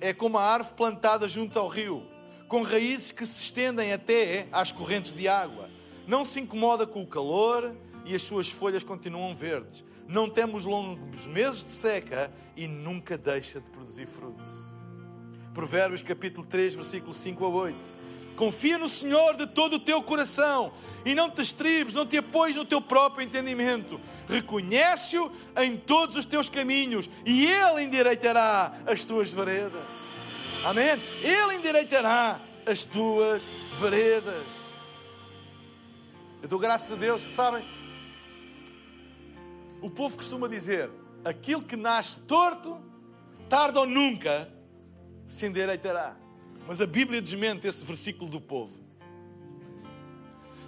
[0.00, 2.06] É como a árvore plantada junto ao rio,
[2.48, 5.68] com raízes que se estendem até às correntes de água.
[6.06, 9.84] Não se incomoda com o calor e as suas folhas continuam verdes.
[10.08, 14.50] Não temos longos meses de seca e nunca deixa de produzir frutos.
[15.52, 17.99] Provérbios capítulo 3, versículo 5 a 8.
[18.40, 20.72] Confia no Senhor de todo o teu coração
[21.04, 24.00] e não te estribes, não te apoies no teu próprio entendimento.
[24.26, 29.84] Reconhece-o em todos os teus caminhos e Ele endireitará as tuas veredas.
[30.64, 30.98] Amém?
[31.20, 33.46] Ele endireitará as tuas
[33.78, 34.70] veredas.
[36.42, 37.62] Eu dou graças a Deus, sabem?
[39.82, 40.90] O povo costuma dizer:
[41.22, 42.80] aquilo que nasce torto,
[43.50, 44.50] tarde ou nunca,
[45.26, 46.16] se endireitará.
[46.70, 48.78] Mas a Bíblia desmente esse versículo do povo.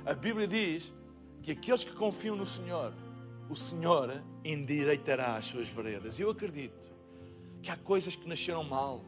[0.05, 0.93] A Bíblia diz
[1.41, 2.93] que aqueles que confiam no Senhor,
[3.49, 6.19] o Senhor endireitará as suas veredas.
[6.19, 6.91] Eu acredito
[7.63, 9.05] que há coisas que nasceram mal,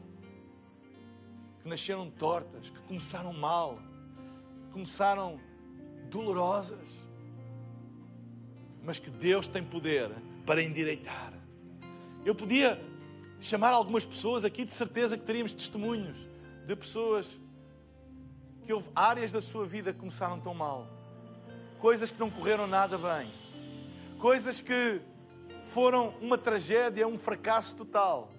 [1.61, 3.77] que nasceram tortas, que começaram mal,
[4.71, 5.37] começaram
[6.09, 7.09] dolorosas,
[8.85, 10.09] mas que Deus tem poder
[10.45, 11.33] para endireitar.
[12.23, 12.81] Eu podia
[13.41, 16.33] chamar algumas pessoas aqui, de certeza que teríamos testemunhos
[16.65, 17.39] de pessoas
[18.65, 20.87] que houve áreas da sua vida que começaram tão mal,
[21.79, 23.31] coisas que não correram nada bem,
[24.19, 25.01] coisas que
[25.63, 28.31] foram uma tragédia, um fracasso total.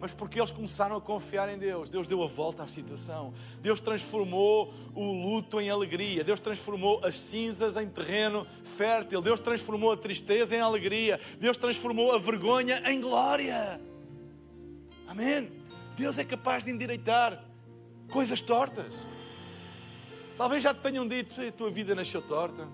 [0.00, 3.34] Mas porque eles começaram a confiar em Deus, Deus deu a volta à situação.
[3.60, 6.24] Deus transformou o luto em alegria.
[6.24, 9.20] Deus transformou as cinzas em terreno fértil.
[9.20, 11.20] Deus transformou a tristeza em alegria.
[11.38, 13.78] Deus transformou a vergonha em glória.
[15.06, 15.59] Amém.
[16.00, 17.44] Deus é capaz de endireitar
[18.10, 19.06] coisas tortas.
[20.34, 22.66] Talvez já te tenham dito, a tua vida nasceu torta.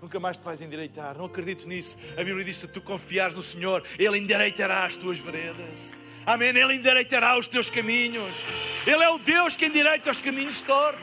[0.00, 1.18] Nunca mais te vais endireitar.
[1.18, 1.98] Não acredites nisso.
[2.14, 5.92] A Bíblia diz: se tu confiares no Senhor, Ele endireitará as tuas veredas.
[6.24, 6.48] Amém.
[6.48, 8.46] Ele endireitará os teus caminhos.
[8.86, 11.02] Ele é o Deus que endireita os caminhos tortos.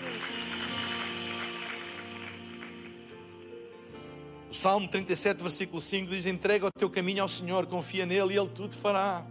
[4.50, 8.38] O Salmo 37, versículo 5 diz: Entrega o teu caminho ao Senhor, confia nele e
[8.38, 9.24] Ele tudo fará.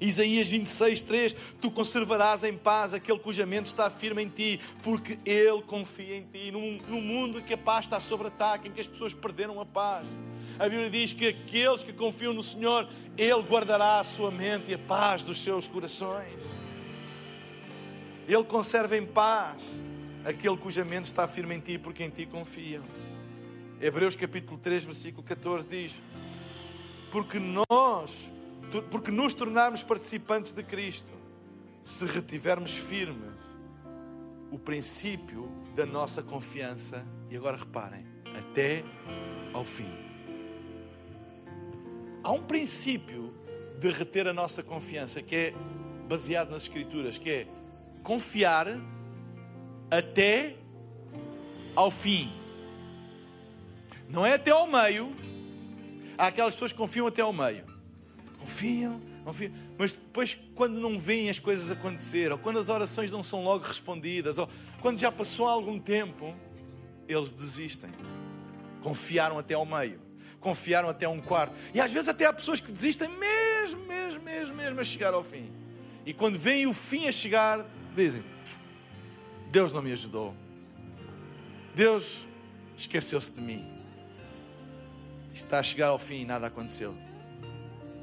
[0.00, 5.18] Isaías 26, 3: Tu conservarás em paz aquele cuja mente está firme em ti, porque
[5.24, 6.50] ele confia em ti.
[6.50, 9.66] Num, num mundo que a paz está sob ataque, em que as pessoas perderam a
[9.66, 10.06] paz,
[10.58, 14.74] a Bíblia diz que aqueles que confiam no Senhor, Ele guardará a sua mente e
[14.74, 16.42] a paz dos seus corações.
[18.26, 19.80] Ele conserva em paz
[20.24, 22.82] aquele cuja mente está firme em ti, porque em ti confiam.
[23.80, 26.02] Hebreus capítulo 3, versículo 14 diz:
[27.12, 28.32] Porque nós
[28.90, 31.12] porque nos tornarmos participantes de Cristo,
[31.82, 33.32] se retivermos firmes
[34.50, 38.06] o princípio da nossa confiança, e agora reparem,
[38.38, 38.84] até
[39.52, 39.92] ao fim.
[42.22, 43.34] Há um princípio
[43.78, 45.54] de reter a nossa confiança que é
[46.08, 47.46] baseado nas Escrituras, que é
[48.02, 48.66] confiar
[49.90, 50.56] até
[51.76, 52.32] ao fim.
[54.08, 55.14] Não é até ao meio.
[56.16, 57.64] Há aquelas pessoas que confiam até ao meio.
[58.38, 59.52] Confiam, confiam.
[59.76, 63.64] Mas depois, quando não veem as coisas acontecer, ou quando as orações não são logo
[63.64, 64.48] respondidas, ou
[64.80, 66.34] quando já passou algum tempo,
[67.08, 67.90] eles desistem.
[68.82, 70.00] Confiaram até ao meio.
[70.40, 71.54] Confiaram até um quarto.
[71.74, 75.22] E às vezes até há pessoas que desistem mesmo, mesmo, mesmo, mesmo a chegar ao
[75.22, 75.50] fim.
[76.06, 78.24] E quando veem o fim a chegar, dizem:
[79.50, 80.34] Deus não me ajudou.
[81.74, 82.26] Deus
[82.76, 83.66] esqueceu-se de mim.
[85.32, 86.96] Está a chegar ao fim e nada aconteceu.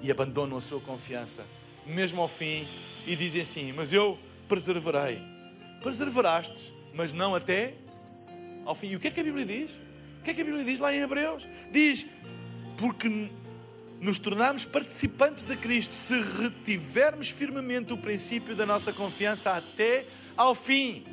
[0.01, 1.45] E abandonam a sua confiança,
[1.85, 2.67] mesmo ao fim,
[3.07, 4.17] e dizem assim: Mas eu
[4.47, 5.21] preservarei.
[5.81, 7.73] Preservaraste, mas não até
[8.65, 8.89] ao fim.
[8.89, 9.79] E o que é que a Bíblia diz?
[10.19, 11.47] O que é que a Bíblia diz lá em Hebreus?
[11.71, 12.07] Diz:
[12.77, 13.29] Porque
[13.99, 20.53] nos tornamos participantes de Cristo se retivermos firmemente o princípio da nossa confiança até ao
[20.53, 21.05] fim.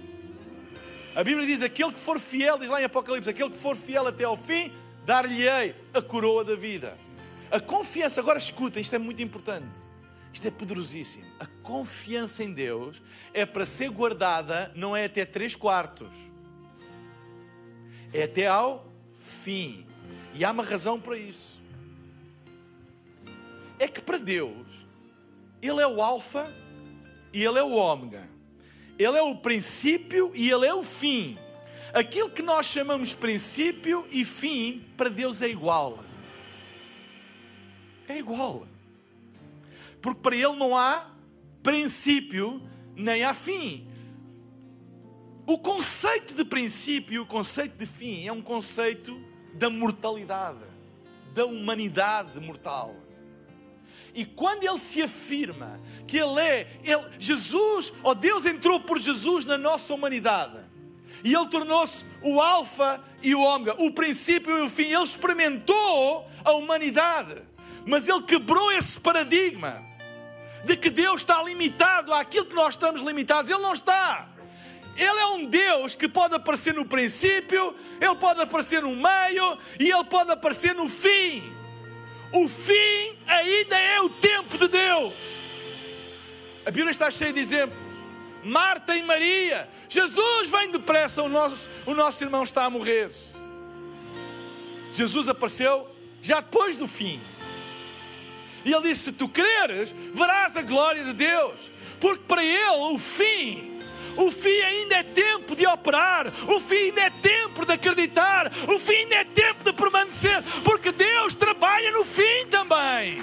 [1.15, 4.07] A Bíblia diz: aquele que for fiel, diz lá em Apocalipse, aquele que for fiel
[4.07, 4.73] até ao fim,
[5.05, 6.97] dar-lhe-ei a coroa da vida.
[7.53, 9.79] A confiança, agora escutem, isto é muito importante.
[10.33, 11.27] Isto é poderosíssimo.
[11.39, 13.03] A confiança em Deus
[13.35, 16.11] é para ser guardada, não é até três quartos,
[18.11, 19.87] é até ao fim.
[20.33, 21.61] E há uma razão para isso.
[23.79, 24.87] É que para Deus,
[25.61, 26.51] Ele é o Alfa
[27.35, 28.27] e Ele é o Ômega.
[28.99, 31.37] Ele é o princípio e Ele é o fim.
[31.93, 36.03] Aquilo que nós chamamos princípio e fim, para Deus é igual.
[38.09, 38.67] É igual.
[40.01, 41.11] Porque para Ele não há
[41.63, 42.63] princípio
[42.97, 43.87] nem há fim.
[45.47, 49.21] O conceito de princípio e o conceito de fim é um conceito
[49.55, 50.65] da mortalidade,
[51.35, 52.97] da humanidade mortal.
[54.15, 58.99] E quando ele se afirma que ele é, ele, Jesus, ou oh Deus entrou por
[58.99, 60.61] Jesus na nossa humanidade,
[61.25, 66.29] e ele tornou-se o Alfa e o Ômega, o princípio e o fim, ele experimentou
[66.45, 67.43] a humanidade,
[67.87, 69.85] mas ele quebrou esse paradigma
[70.65, 73.51] de que Deus está limitado àquilo que nós estamos limitados.
[73.51, 74.29] Ele não está.
[74.97, 79.91] Ele é um Deus que pode aparecer no princípio, ele pode aparecer no meio e
[79.91, 81.43] ele pode aparecer no fim.
[82.33, 85.15] O fim ainda é o tempo de Deus.
[86.65, 87.93] A Bíblia está cheia de exemplos.
[88.45, 93.11] Marta e Maria, Jesus vem depressa, o nosso, o nosso irmão está a morrer.
[94.93, 95.89] Jesus apareceu
[96.21, 97.21] já depois do fim.
[98.65, 102.99] E ele disse: Se tu creres, verás a glória de Deus, porque para ele o
[102.99, 103.73] fim
[104.17, 106.27] o fim ainda é tempo de operar.
[106.49, 108.53] O fim ainda é tempo de acreditar.
[108.69, 110.43] O fim ainda é tempo de permanecer.
[110.65, 113.23] Porque Deus trabalha no fim também.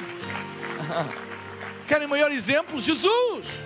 [1.88, 2.80] Querem maior exemplo?
[2.80, 3.64] Jesus.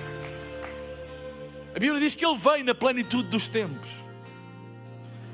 [1.76, 3.89] A Bíblia diz que Ele veio na plenitude dos tempos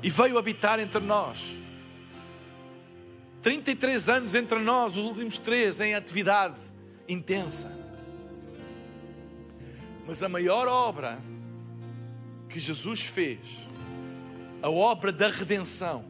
[0.02, 1.56] e veio habitar entre nós.
[3.42, 6.60] 33 anos entre nós, os últimos três em atividade
[7.08, 7.72] intensa.
[10.06, 11.20] Mas a maior obra
[12.48, 13.68] que Jesus fez,
[14.62, 16.04] a obra da redenção,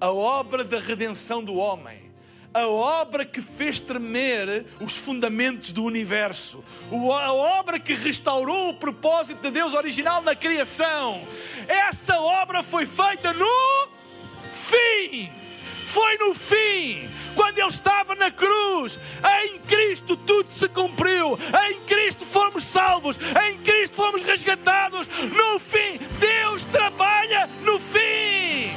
[0.00, 2.10] a obra da redenção do homem,
[2.52, 9.42] a obra que fez tremer os fundamentos do universo, a obra que restaurou o propósito
[9.42, 11.26] de Deus original na criação.
[11.66, 13.88] Essa obra foi feita no
[14.50, 15.39] fim.
[15.90, 18.96] Foi no fim, quando Ele estava na cruz.
[19.42, 21.36] Em Cristo tudo se cumpriu.
[21.68, 23.18] Em Cristo fomos salvos.
[23.44, 25.08] Em Cristo fomos resgatados.
[25.08, 28.72] No fim, Deus trabalha no fim.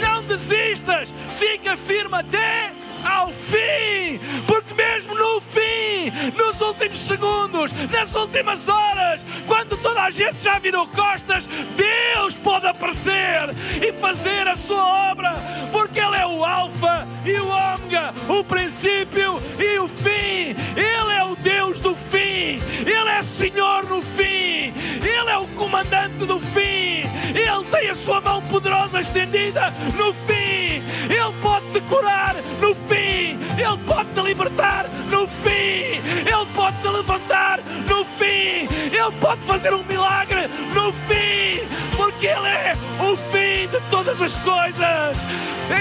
[0.00, 1.12] Não desistas.
[1.34, 2.72] Fica firme até
[3.04, 10.10] ao fim, porque mesmo no fim, nos últimos segundos, nas últimas horas, quando toda a
[10.10, 15.32] gente já virou costas, Deus pode aparecer e fazer a sua obra,
[15.70, 20.54] porque Ele é o Alfa e o Ômega, o princípio e o fim.
[20.76, 24.72] Ele é o Deus do fim, Ele é Senhor no fim,
[25.02, 30.82] Ele é o comandante do fim, Ele tem a sua mão poderosa estendida no fim,
[31.10, 36.76] Ele pode te curar no fim fim, Ele pode te libertar no fim, Ele pode
[36.82, 41.66] te levantar no fim, Ele pode fazer um milagre no fim,
[41.96, 45.18] porque Ele é o fim de todas as coisas.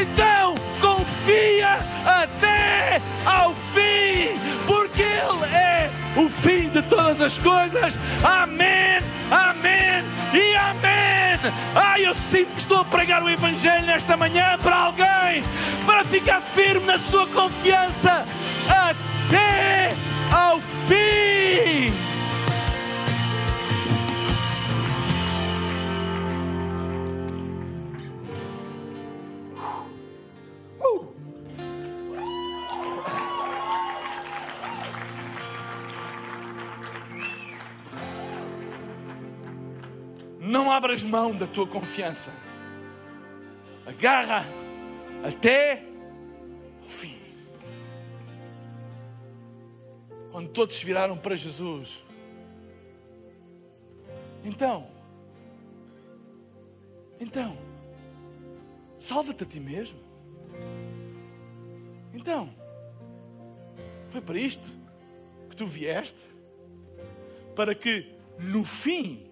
[0.01, 3.60] Então, confia até ao fim,
[6.21, 7.99] o fim de todas as coisas.
[8.23, 8.99] Amém,
[9.31, 11.51] amém e amém.
[11.75, 15.43] Ah, eu sinto que estou a pregar o Evangelho nesta manhã para alguém,
[15.85, 18.25] para ficar firme na sua confiança
[18.69, 19.93] até
[20.31, 22.10] ao fim.
[40.71, 42.31] Não abras mão da tua confiança.
[43.85, 44.45] Agarra
[45.21, 45.83] até
[46.85, 47.17] o fim.
[50.31, 52.05] Quando todos viraram para Jesus,
[54.45, 54.87] então,
[57.19, 57.57] então,
[58.97, 59.99] salva-te a ti mesmo.
[62.13, 62.49] Então,
[64.07, 64.71] foi para isto
[65.49, 66.21] que tu vieste?
[67.57, 69.30] Para que no fim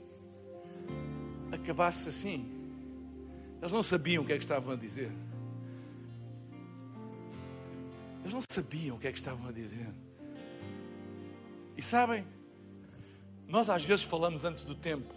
[1.52, 2.60] acabasse assim.
[3.62, 5.12] Eles não sabiam o que é que estavam a dizer.
[8.22, 9.88] Eles não sabiam o que é que estavam a dizer.
[11.76, 12.26] E sabem,
[13.48, 15.14] nós às vezes falamos antes do tempo.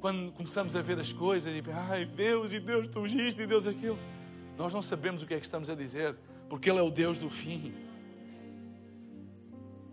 [0.00, 3.66] Quando começamos a ver as coisas e ai Deus, e Deus tu isto, e Deus
[3.66, 3.98] aquilo.
[4.56, 6.16] Nós não sabemos o que é que estamos a dizer,
[6.48, 7.74] porque Ele é o Deus do fim.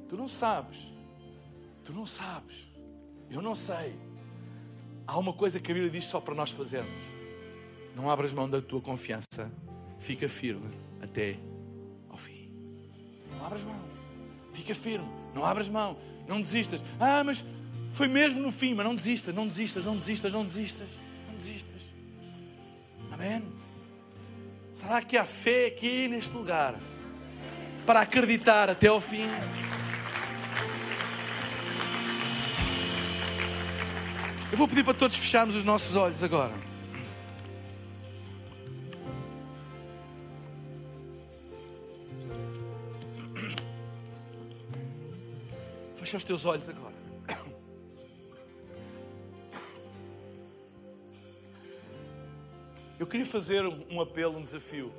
[0.07, 0.93] Tu não sabes.
[1.84, 2.70] Tu não sabes.
[3.30, 4.09] Eu não sei.
[5.10, 7.03] Há uma coisa que a Bíblia diz só para nós fazermos.
[7.95, 9.51] Não abras mão da tua confiança.
[9.97, 10.70] Fica firme
[11.01, 11.36] até
[12.07, 12.51] ao fim.
[13.32, 13.82] Não abras mão.
[14.53, 15.10] Fica firme.
[15.34, 15.97] Não abras mão.
[16.28, 16.84] Não desistas.
[16.99, 17.43] Ah, mas
[17.89, 18.76] foi mesmo no fim.
[18.76, 20.88] Mas não desistas, não desistas, não desistas, não desistas.
[21.28, 21.82] Não desistas.
[23.12, 23.41] Amém?
[24.72, 26.80] Será que há fé aqui neste lugar
[27.84, 29.26] para acreditar até ao fim?
[34.52, 36.54] Eu vou pedir para todos fecharmos os nossos olhos agora.
[45.95, 46.95] Fecha os teus olhos agora.
[52.97, 54.91] Eu queria fazer um apelo, um desafio.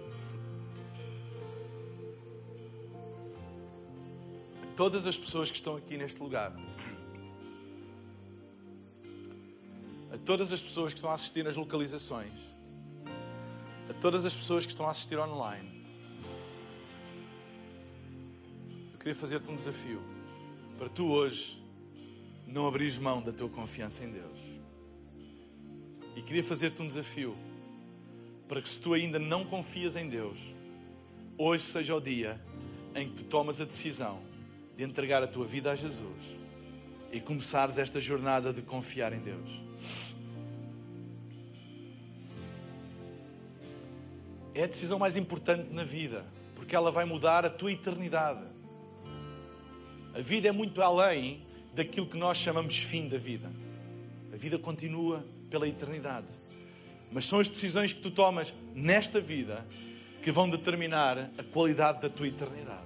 [4.77, 6.53] Todas as pessoas que estão aqui neste lugar.
[10.13, 12.55] A todas as pessoas que estão a assistir nas localizações,
[13.89, 15.85] a todas as pessoas que estão a assistir online.
[18.93, 20.03] Eu queria fazer-te um desafio
[20.77, 21.63] para tu hoje
[22.47, 24.39] não abrires mão da tua confiança em Deus.
[26.17, 27.37] E queria fazer-te um desafio
[28.49, 30.39] para que se tu ainda não confias em Deus,
[31.39, 32.41] hoje seja o dia
[32.95, 34.21] em que tu tomas a decisão
[34.77, 36.39] de entregar a tua vida a Jesus
[37.13, 39.70] e começares esta jornada de confiar em Deus.
[44.61, 46.23] É a decisão mais importante na vida,
[46.55, 48.45] porque ela vai mudar a tua eternidade.
[50.15, 51.41] A vida é muito além
[51.75, 53.51] daquilo que nós chamamos fim da vida.
[54.31, 56.27] A vida continua pela eternidade.
[57.11, 59.67] Mas são as decisões que tu tomas nesta vida
[60.23, 62.85] que vão determinar a qualidade da tua eternidade.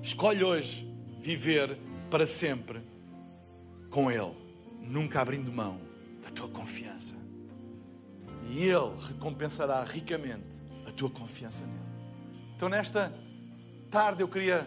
[0.00, 0.88] Escolhe hoje
[1.18, 1.76] viver
[2.08, 2.78] para sempre
[3.90, 4.32] com Ele,
[4.80, 5.80] nunca abrindo mão
[6.22, 7.19] da tua confiança.
[8.50, 11.80] E Ele recompensará ricamente a tua confiança nele.
[12.56, 13.12] Então, nesta
[13.90, 14.66] tarde, eu queria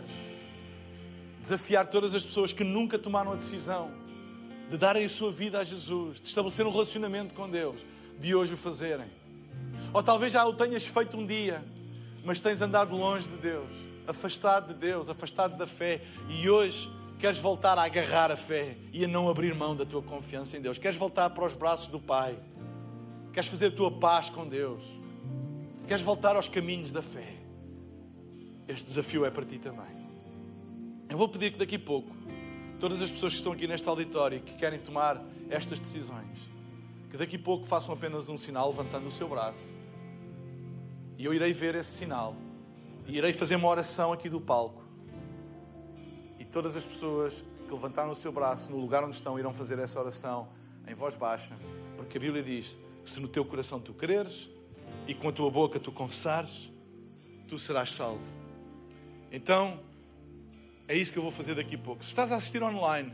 [1.41, 3.91] desafiar todas as pessoas que nunca tomaram a decisão
[4.69, 7.85] de darem a sua vida a Jesus, de estabelecer um relacionamento com Deus,
[8.19, 9.05] de hoje o fazerem.
[9.93, 11.63] Ou talvez já o tenhas feito um dia,
[12.23, 13.71] mas tens andado longe de Deus,
[14.07, 19.05] afastado de Deus, afastado da fé, e hoje queres voltar a agarrar a fé e
[19.05, 20.77] a não abrir mão da tua confiança em Deus.
[20.77, 22.35] Queres voltar para os braços do Pai.
[23.33, 24.83] Queres fazer a tua paz com Deus.
[25.87, 27.33] Queres voltar aos caminhos da fé.
[28.67, 30.03] Este desafio é para ti também.
[31.09, 32.15] Eu vou pedir que daqui a pouco,
[32.79, 35.19] todas as pessoas que estão aqui neste auditório que querem tomar
[35.49, 36.37] estas decisões,
[37.09, 39.67] que daqui a pouco façam apenas um sinal levantando o seu braço.
[41.17, 42.35] E eu irei ver esse sinal.
[43.07, 44.83] E irei fazer uma oração aqui do palco.
[46.37, 49.79] E todas as pessoas que levantaram o seu braço no lugar onde estão irão fazer
[49.79, 50.47] essa oração
[50.87, 51.55] em voz baixa.
[51.97, 54.49] Porque a Bíblia diz se no teu coração tu creres
[55.07, 56.71] e com a tua boca tu confessares,
[57.47, 58.23] tu serás salvo.
[59.31, 59.79] Então,
[60.87, 62.03] é isso que eu vou fazer daqui a pouco.
[62.03, 63.11] Se estás a assistir online,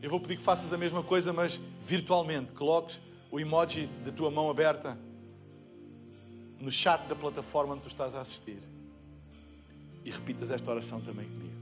[0.00, 2.52] eu vou pedir que faças a mesma coisa, mas virtualmente.
[2.52, 4.98] Coloques o emoji da tua mão aberta
[6.60, 8.58] no chat da plataforma onde tu estás a assistir.
[10.04, 11.56] E repitas esta oração também comigo.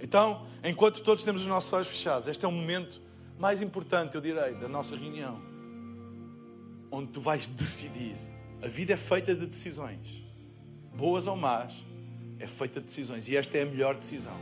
[0.00, 3.00] Então, enquanto todos temos os nossos olhos fechados, este é um momento
[3.38, 5.51] mais importante, eu direi, da nossa reunião,
[6.92, 8.14] onde tu vais decidir.
[8.62, 10.22] A vida é feita de decisões,
[10.94, 11.84] boas ou más,
[12.38, 13.28] é feita de decisões.
[13.28, 14.38] E esta é a melhor decisão: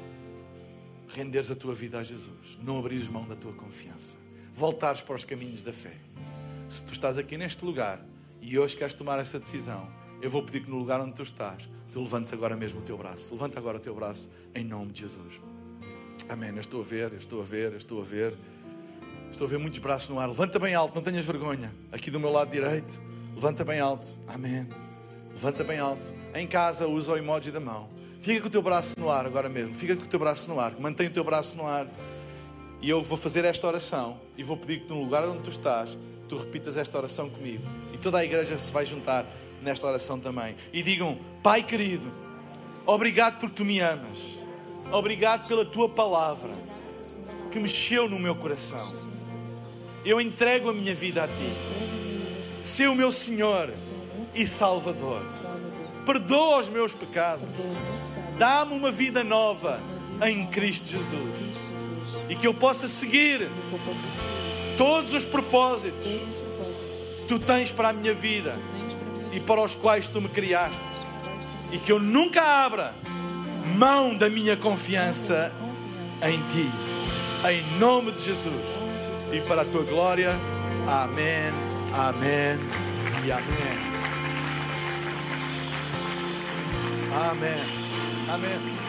[1.08, 4.16] renderes a tua vida a Jesus, não abrires mão da tua confiança,
[4.52, 5.96] voltares para os caminhos da fé.
[6.68, 8.04] Se tu estás aqui neste lugar
[8.42, 9.88] e hoje queres tomar essa decisão,
[10.20, 12.98] eu vou pedir que no lugar onde tu estás, tu levantes agora mesmo o teu
[12.98, 13.32] braço.
[13.32, 15.40] Levanta agora o teu braço em nome de Jesus.
[16.28, 16.50] Amém.
[16.50, 18.36] Eu estou a ver, eu estou a ver, eu estou a ver.
[19.30, 20.28] Estou a ver muitos braços no ar.
[20.28, 21.72] Levanta bem alto, não tenhas vergonha.
[21.92, 23.00] Aqui do meu lado direito,
[23.34, 24.06] levanta bem alto.
[24.26, 24.68] Amém.
[25.32, 26.12] Levanta bem alto.
[26.34, 27.88] Em casa, usa o emoji da mão.
[28.20, 29.74] Fica com o teu braço no ar agora mesmo.
[29.74, 30.72] Fica com o teu braço no ar.
[30.78, 31.86] Mantém o teu braço no ar.
[32.82, 34.20] E eu vou fazer esta oração.
[34.36, 35.96] E vou pedir que no lugar onde tu estás,
[36.28, 37.64] tu repitas esta oração comigo.
[37.94, 39.24] E toda a igreja se vai juntar
[39.62, 40.54] nesta oração também.
[40.72, 42.12] E digam: Pai querido,
[42.84, 44.38] obrigado porque tu me amas.
[44.92, 46.50] Obrigado pela tua palavra
[47.50, 48.92] que mexeu no meu coração.
[50.04, 52.86] Eu entrego a minha vida a ti.
[52.86, 53.72] O meu Senhor
[54.34, 55.22] e Salvador.
[56.06, 57.48] Perdoa os meus pecados.
[58.38, 59.80] Dá-me uma vida nova
[60.26, 61.60] em Cristo Jesus.
[62.28, 63.48] E que eu possa seguir
[64.76, 68.58] todos os propósitos que tu tens para a minha vida
[69.32, 70.82] e para os quais tu me criaste.
[71.72, 72.94] E que eu nunca abra
[73.76, 75.52] mão da minha confiança
[76.22, 76.70] em ti.
[77.48, 78.89] Em nome de Jesus.
[79.32, 80.38] E para a tua glória.
[80.86, 81.52] Amém,
[81.92, 82.58] amém
[83.24, 83.90] e amém.
[87.12, 87.58] Amém,
[88.28, 88.80] amém.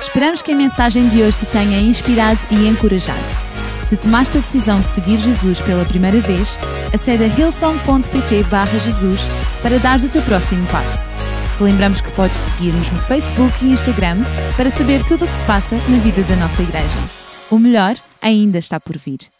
[0.00, 3.48] Esperamos que a mensagem de hoje te tenha inspirado e encorajado.
[3.82, 6.58] Se tomaste a decisão de seguir Jesus pela primeira vez,
[6.92, 8.44] acede a hillsong.pt
[8.80, 9.28] Jesus
[9.62, 11.08] para dar o teu próximo passo.
[11.60, 14.18] Lembramos que podes seguir-nos no Facebook e Instagram
[14.56, 16.98] para saber tudo o que se passa na vida da nossa igreja.
[17.50, 19.37] O melhor ainda está por vir.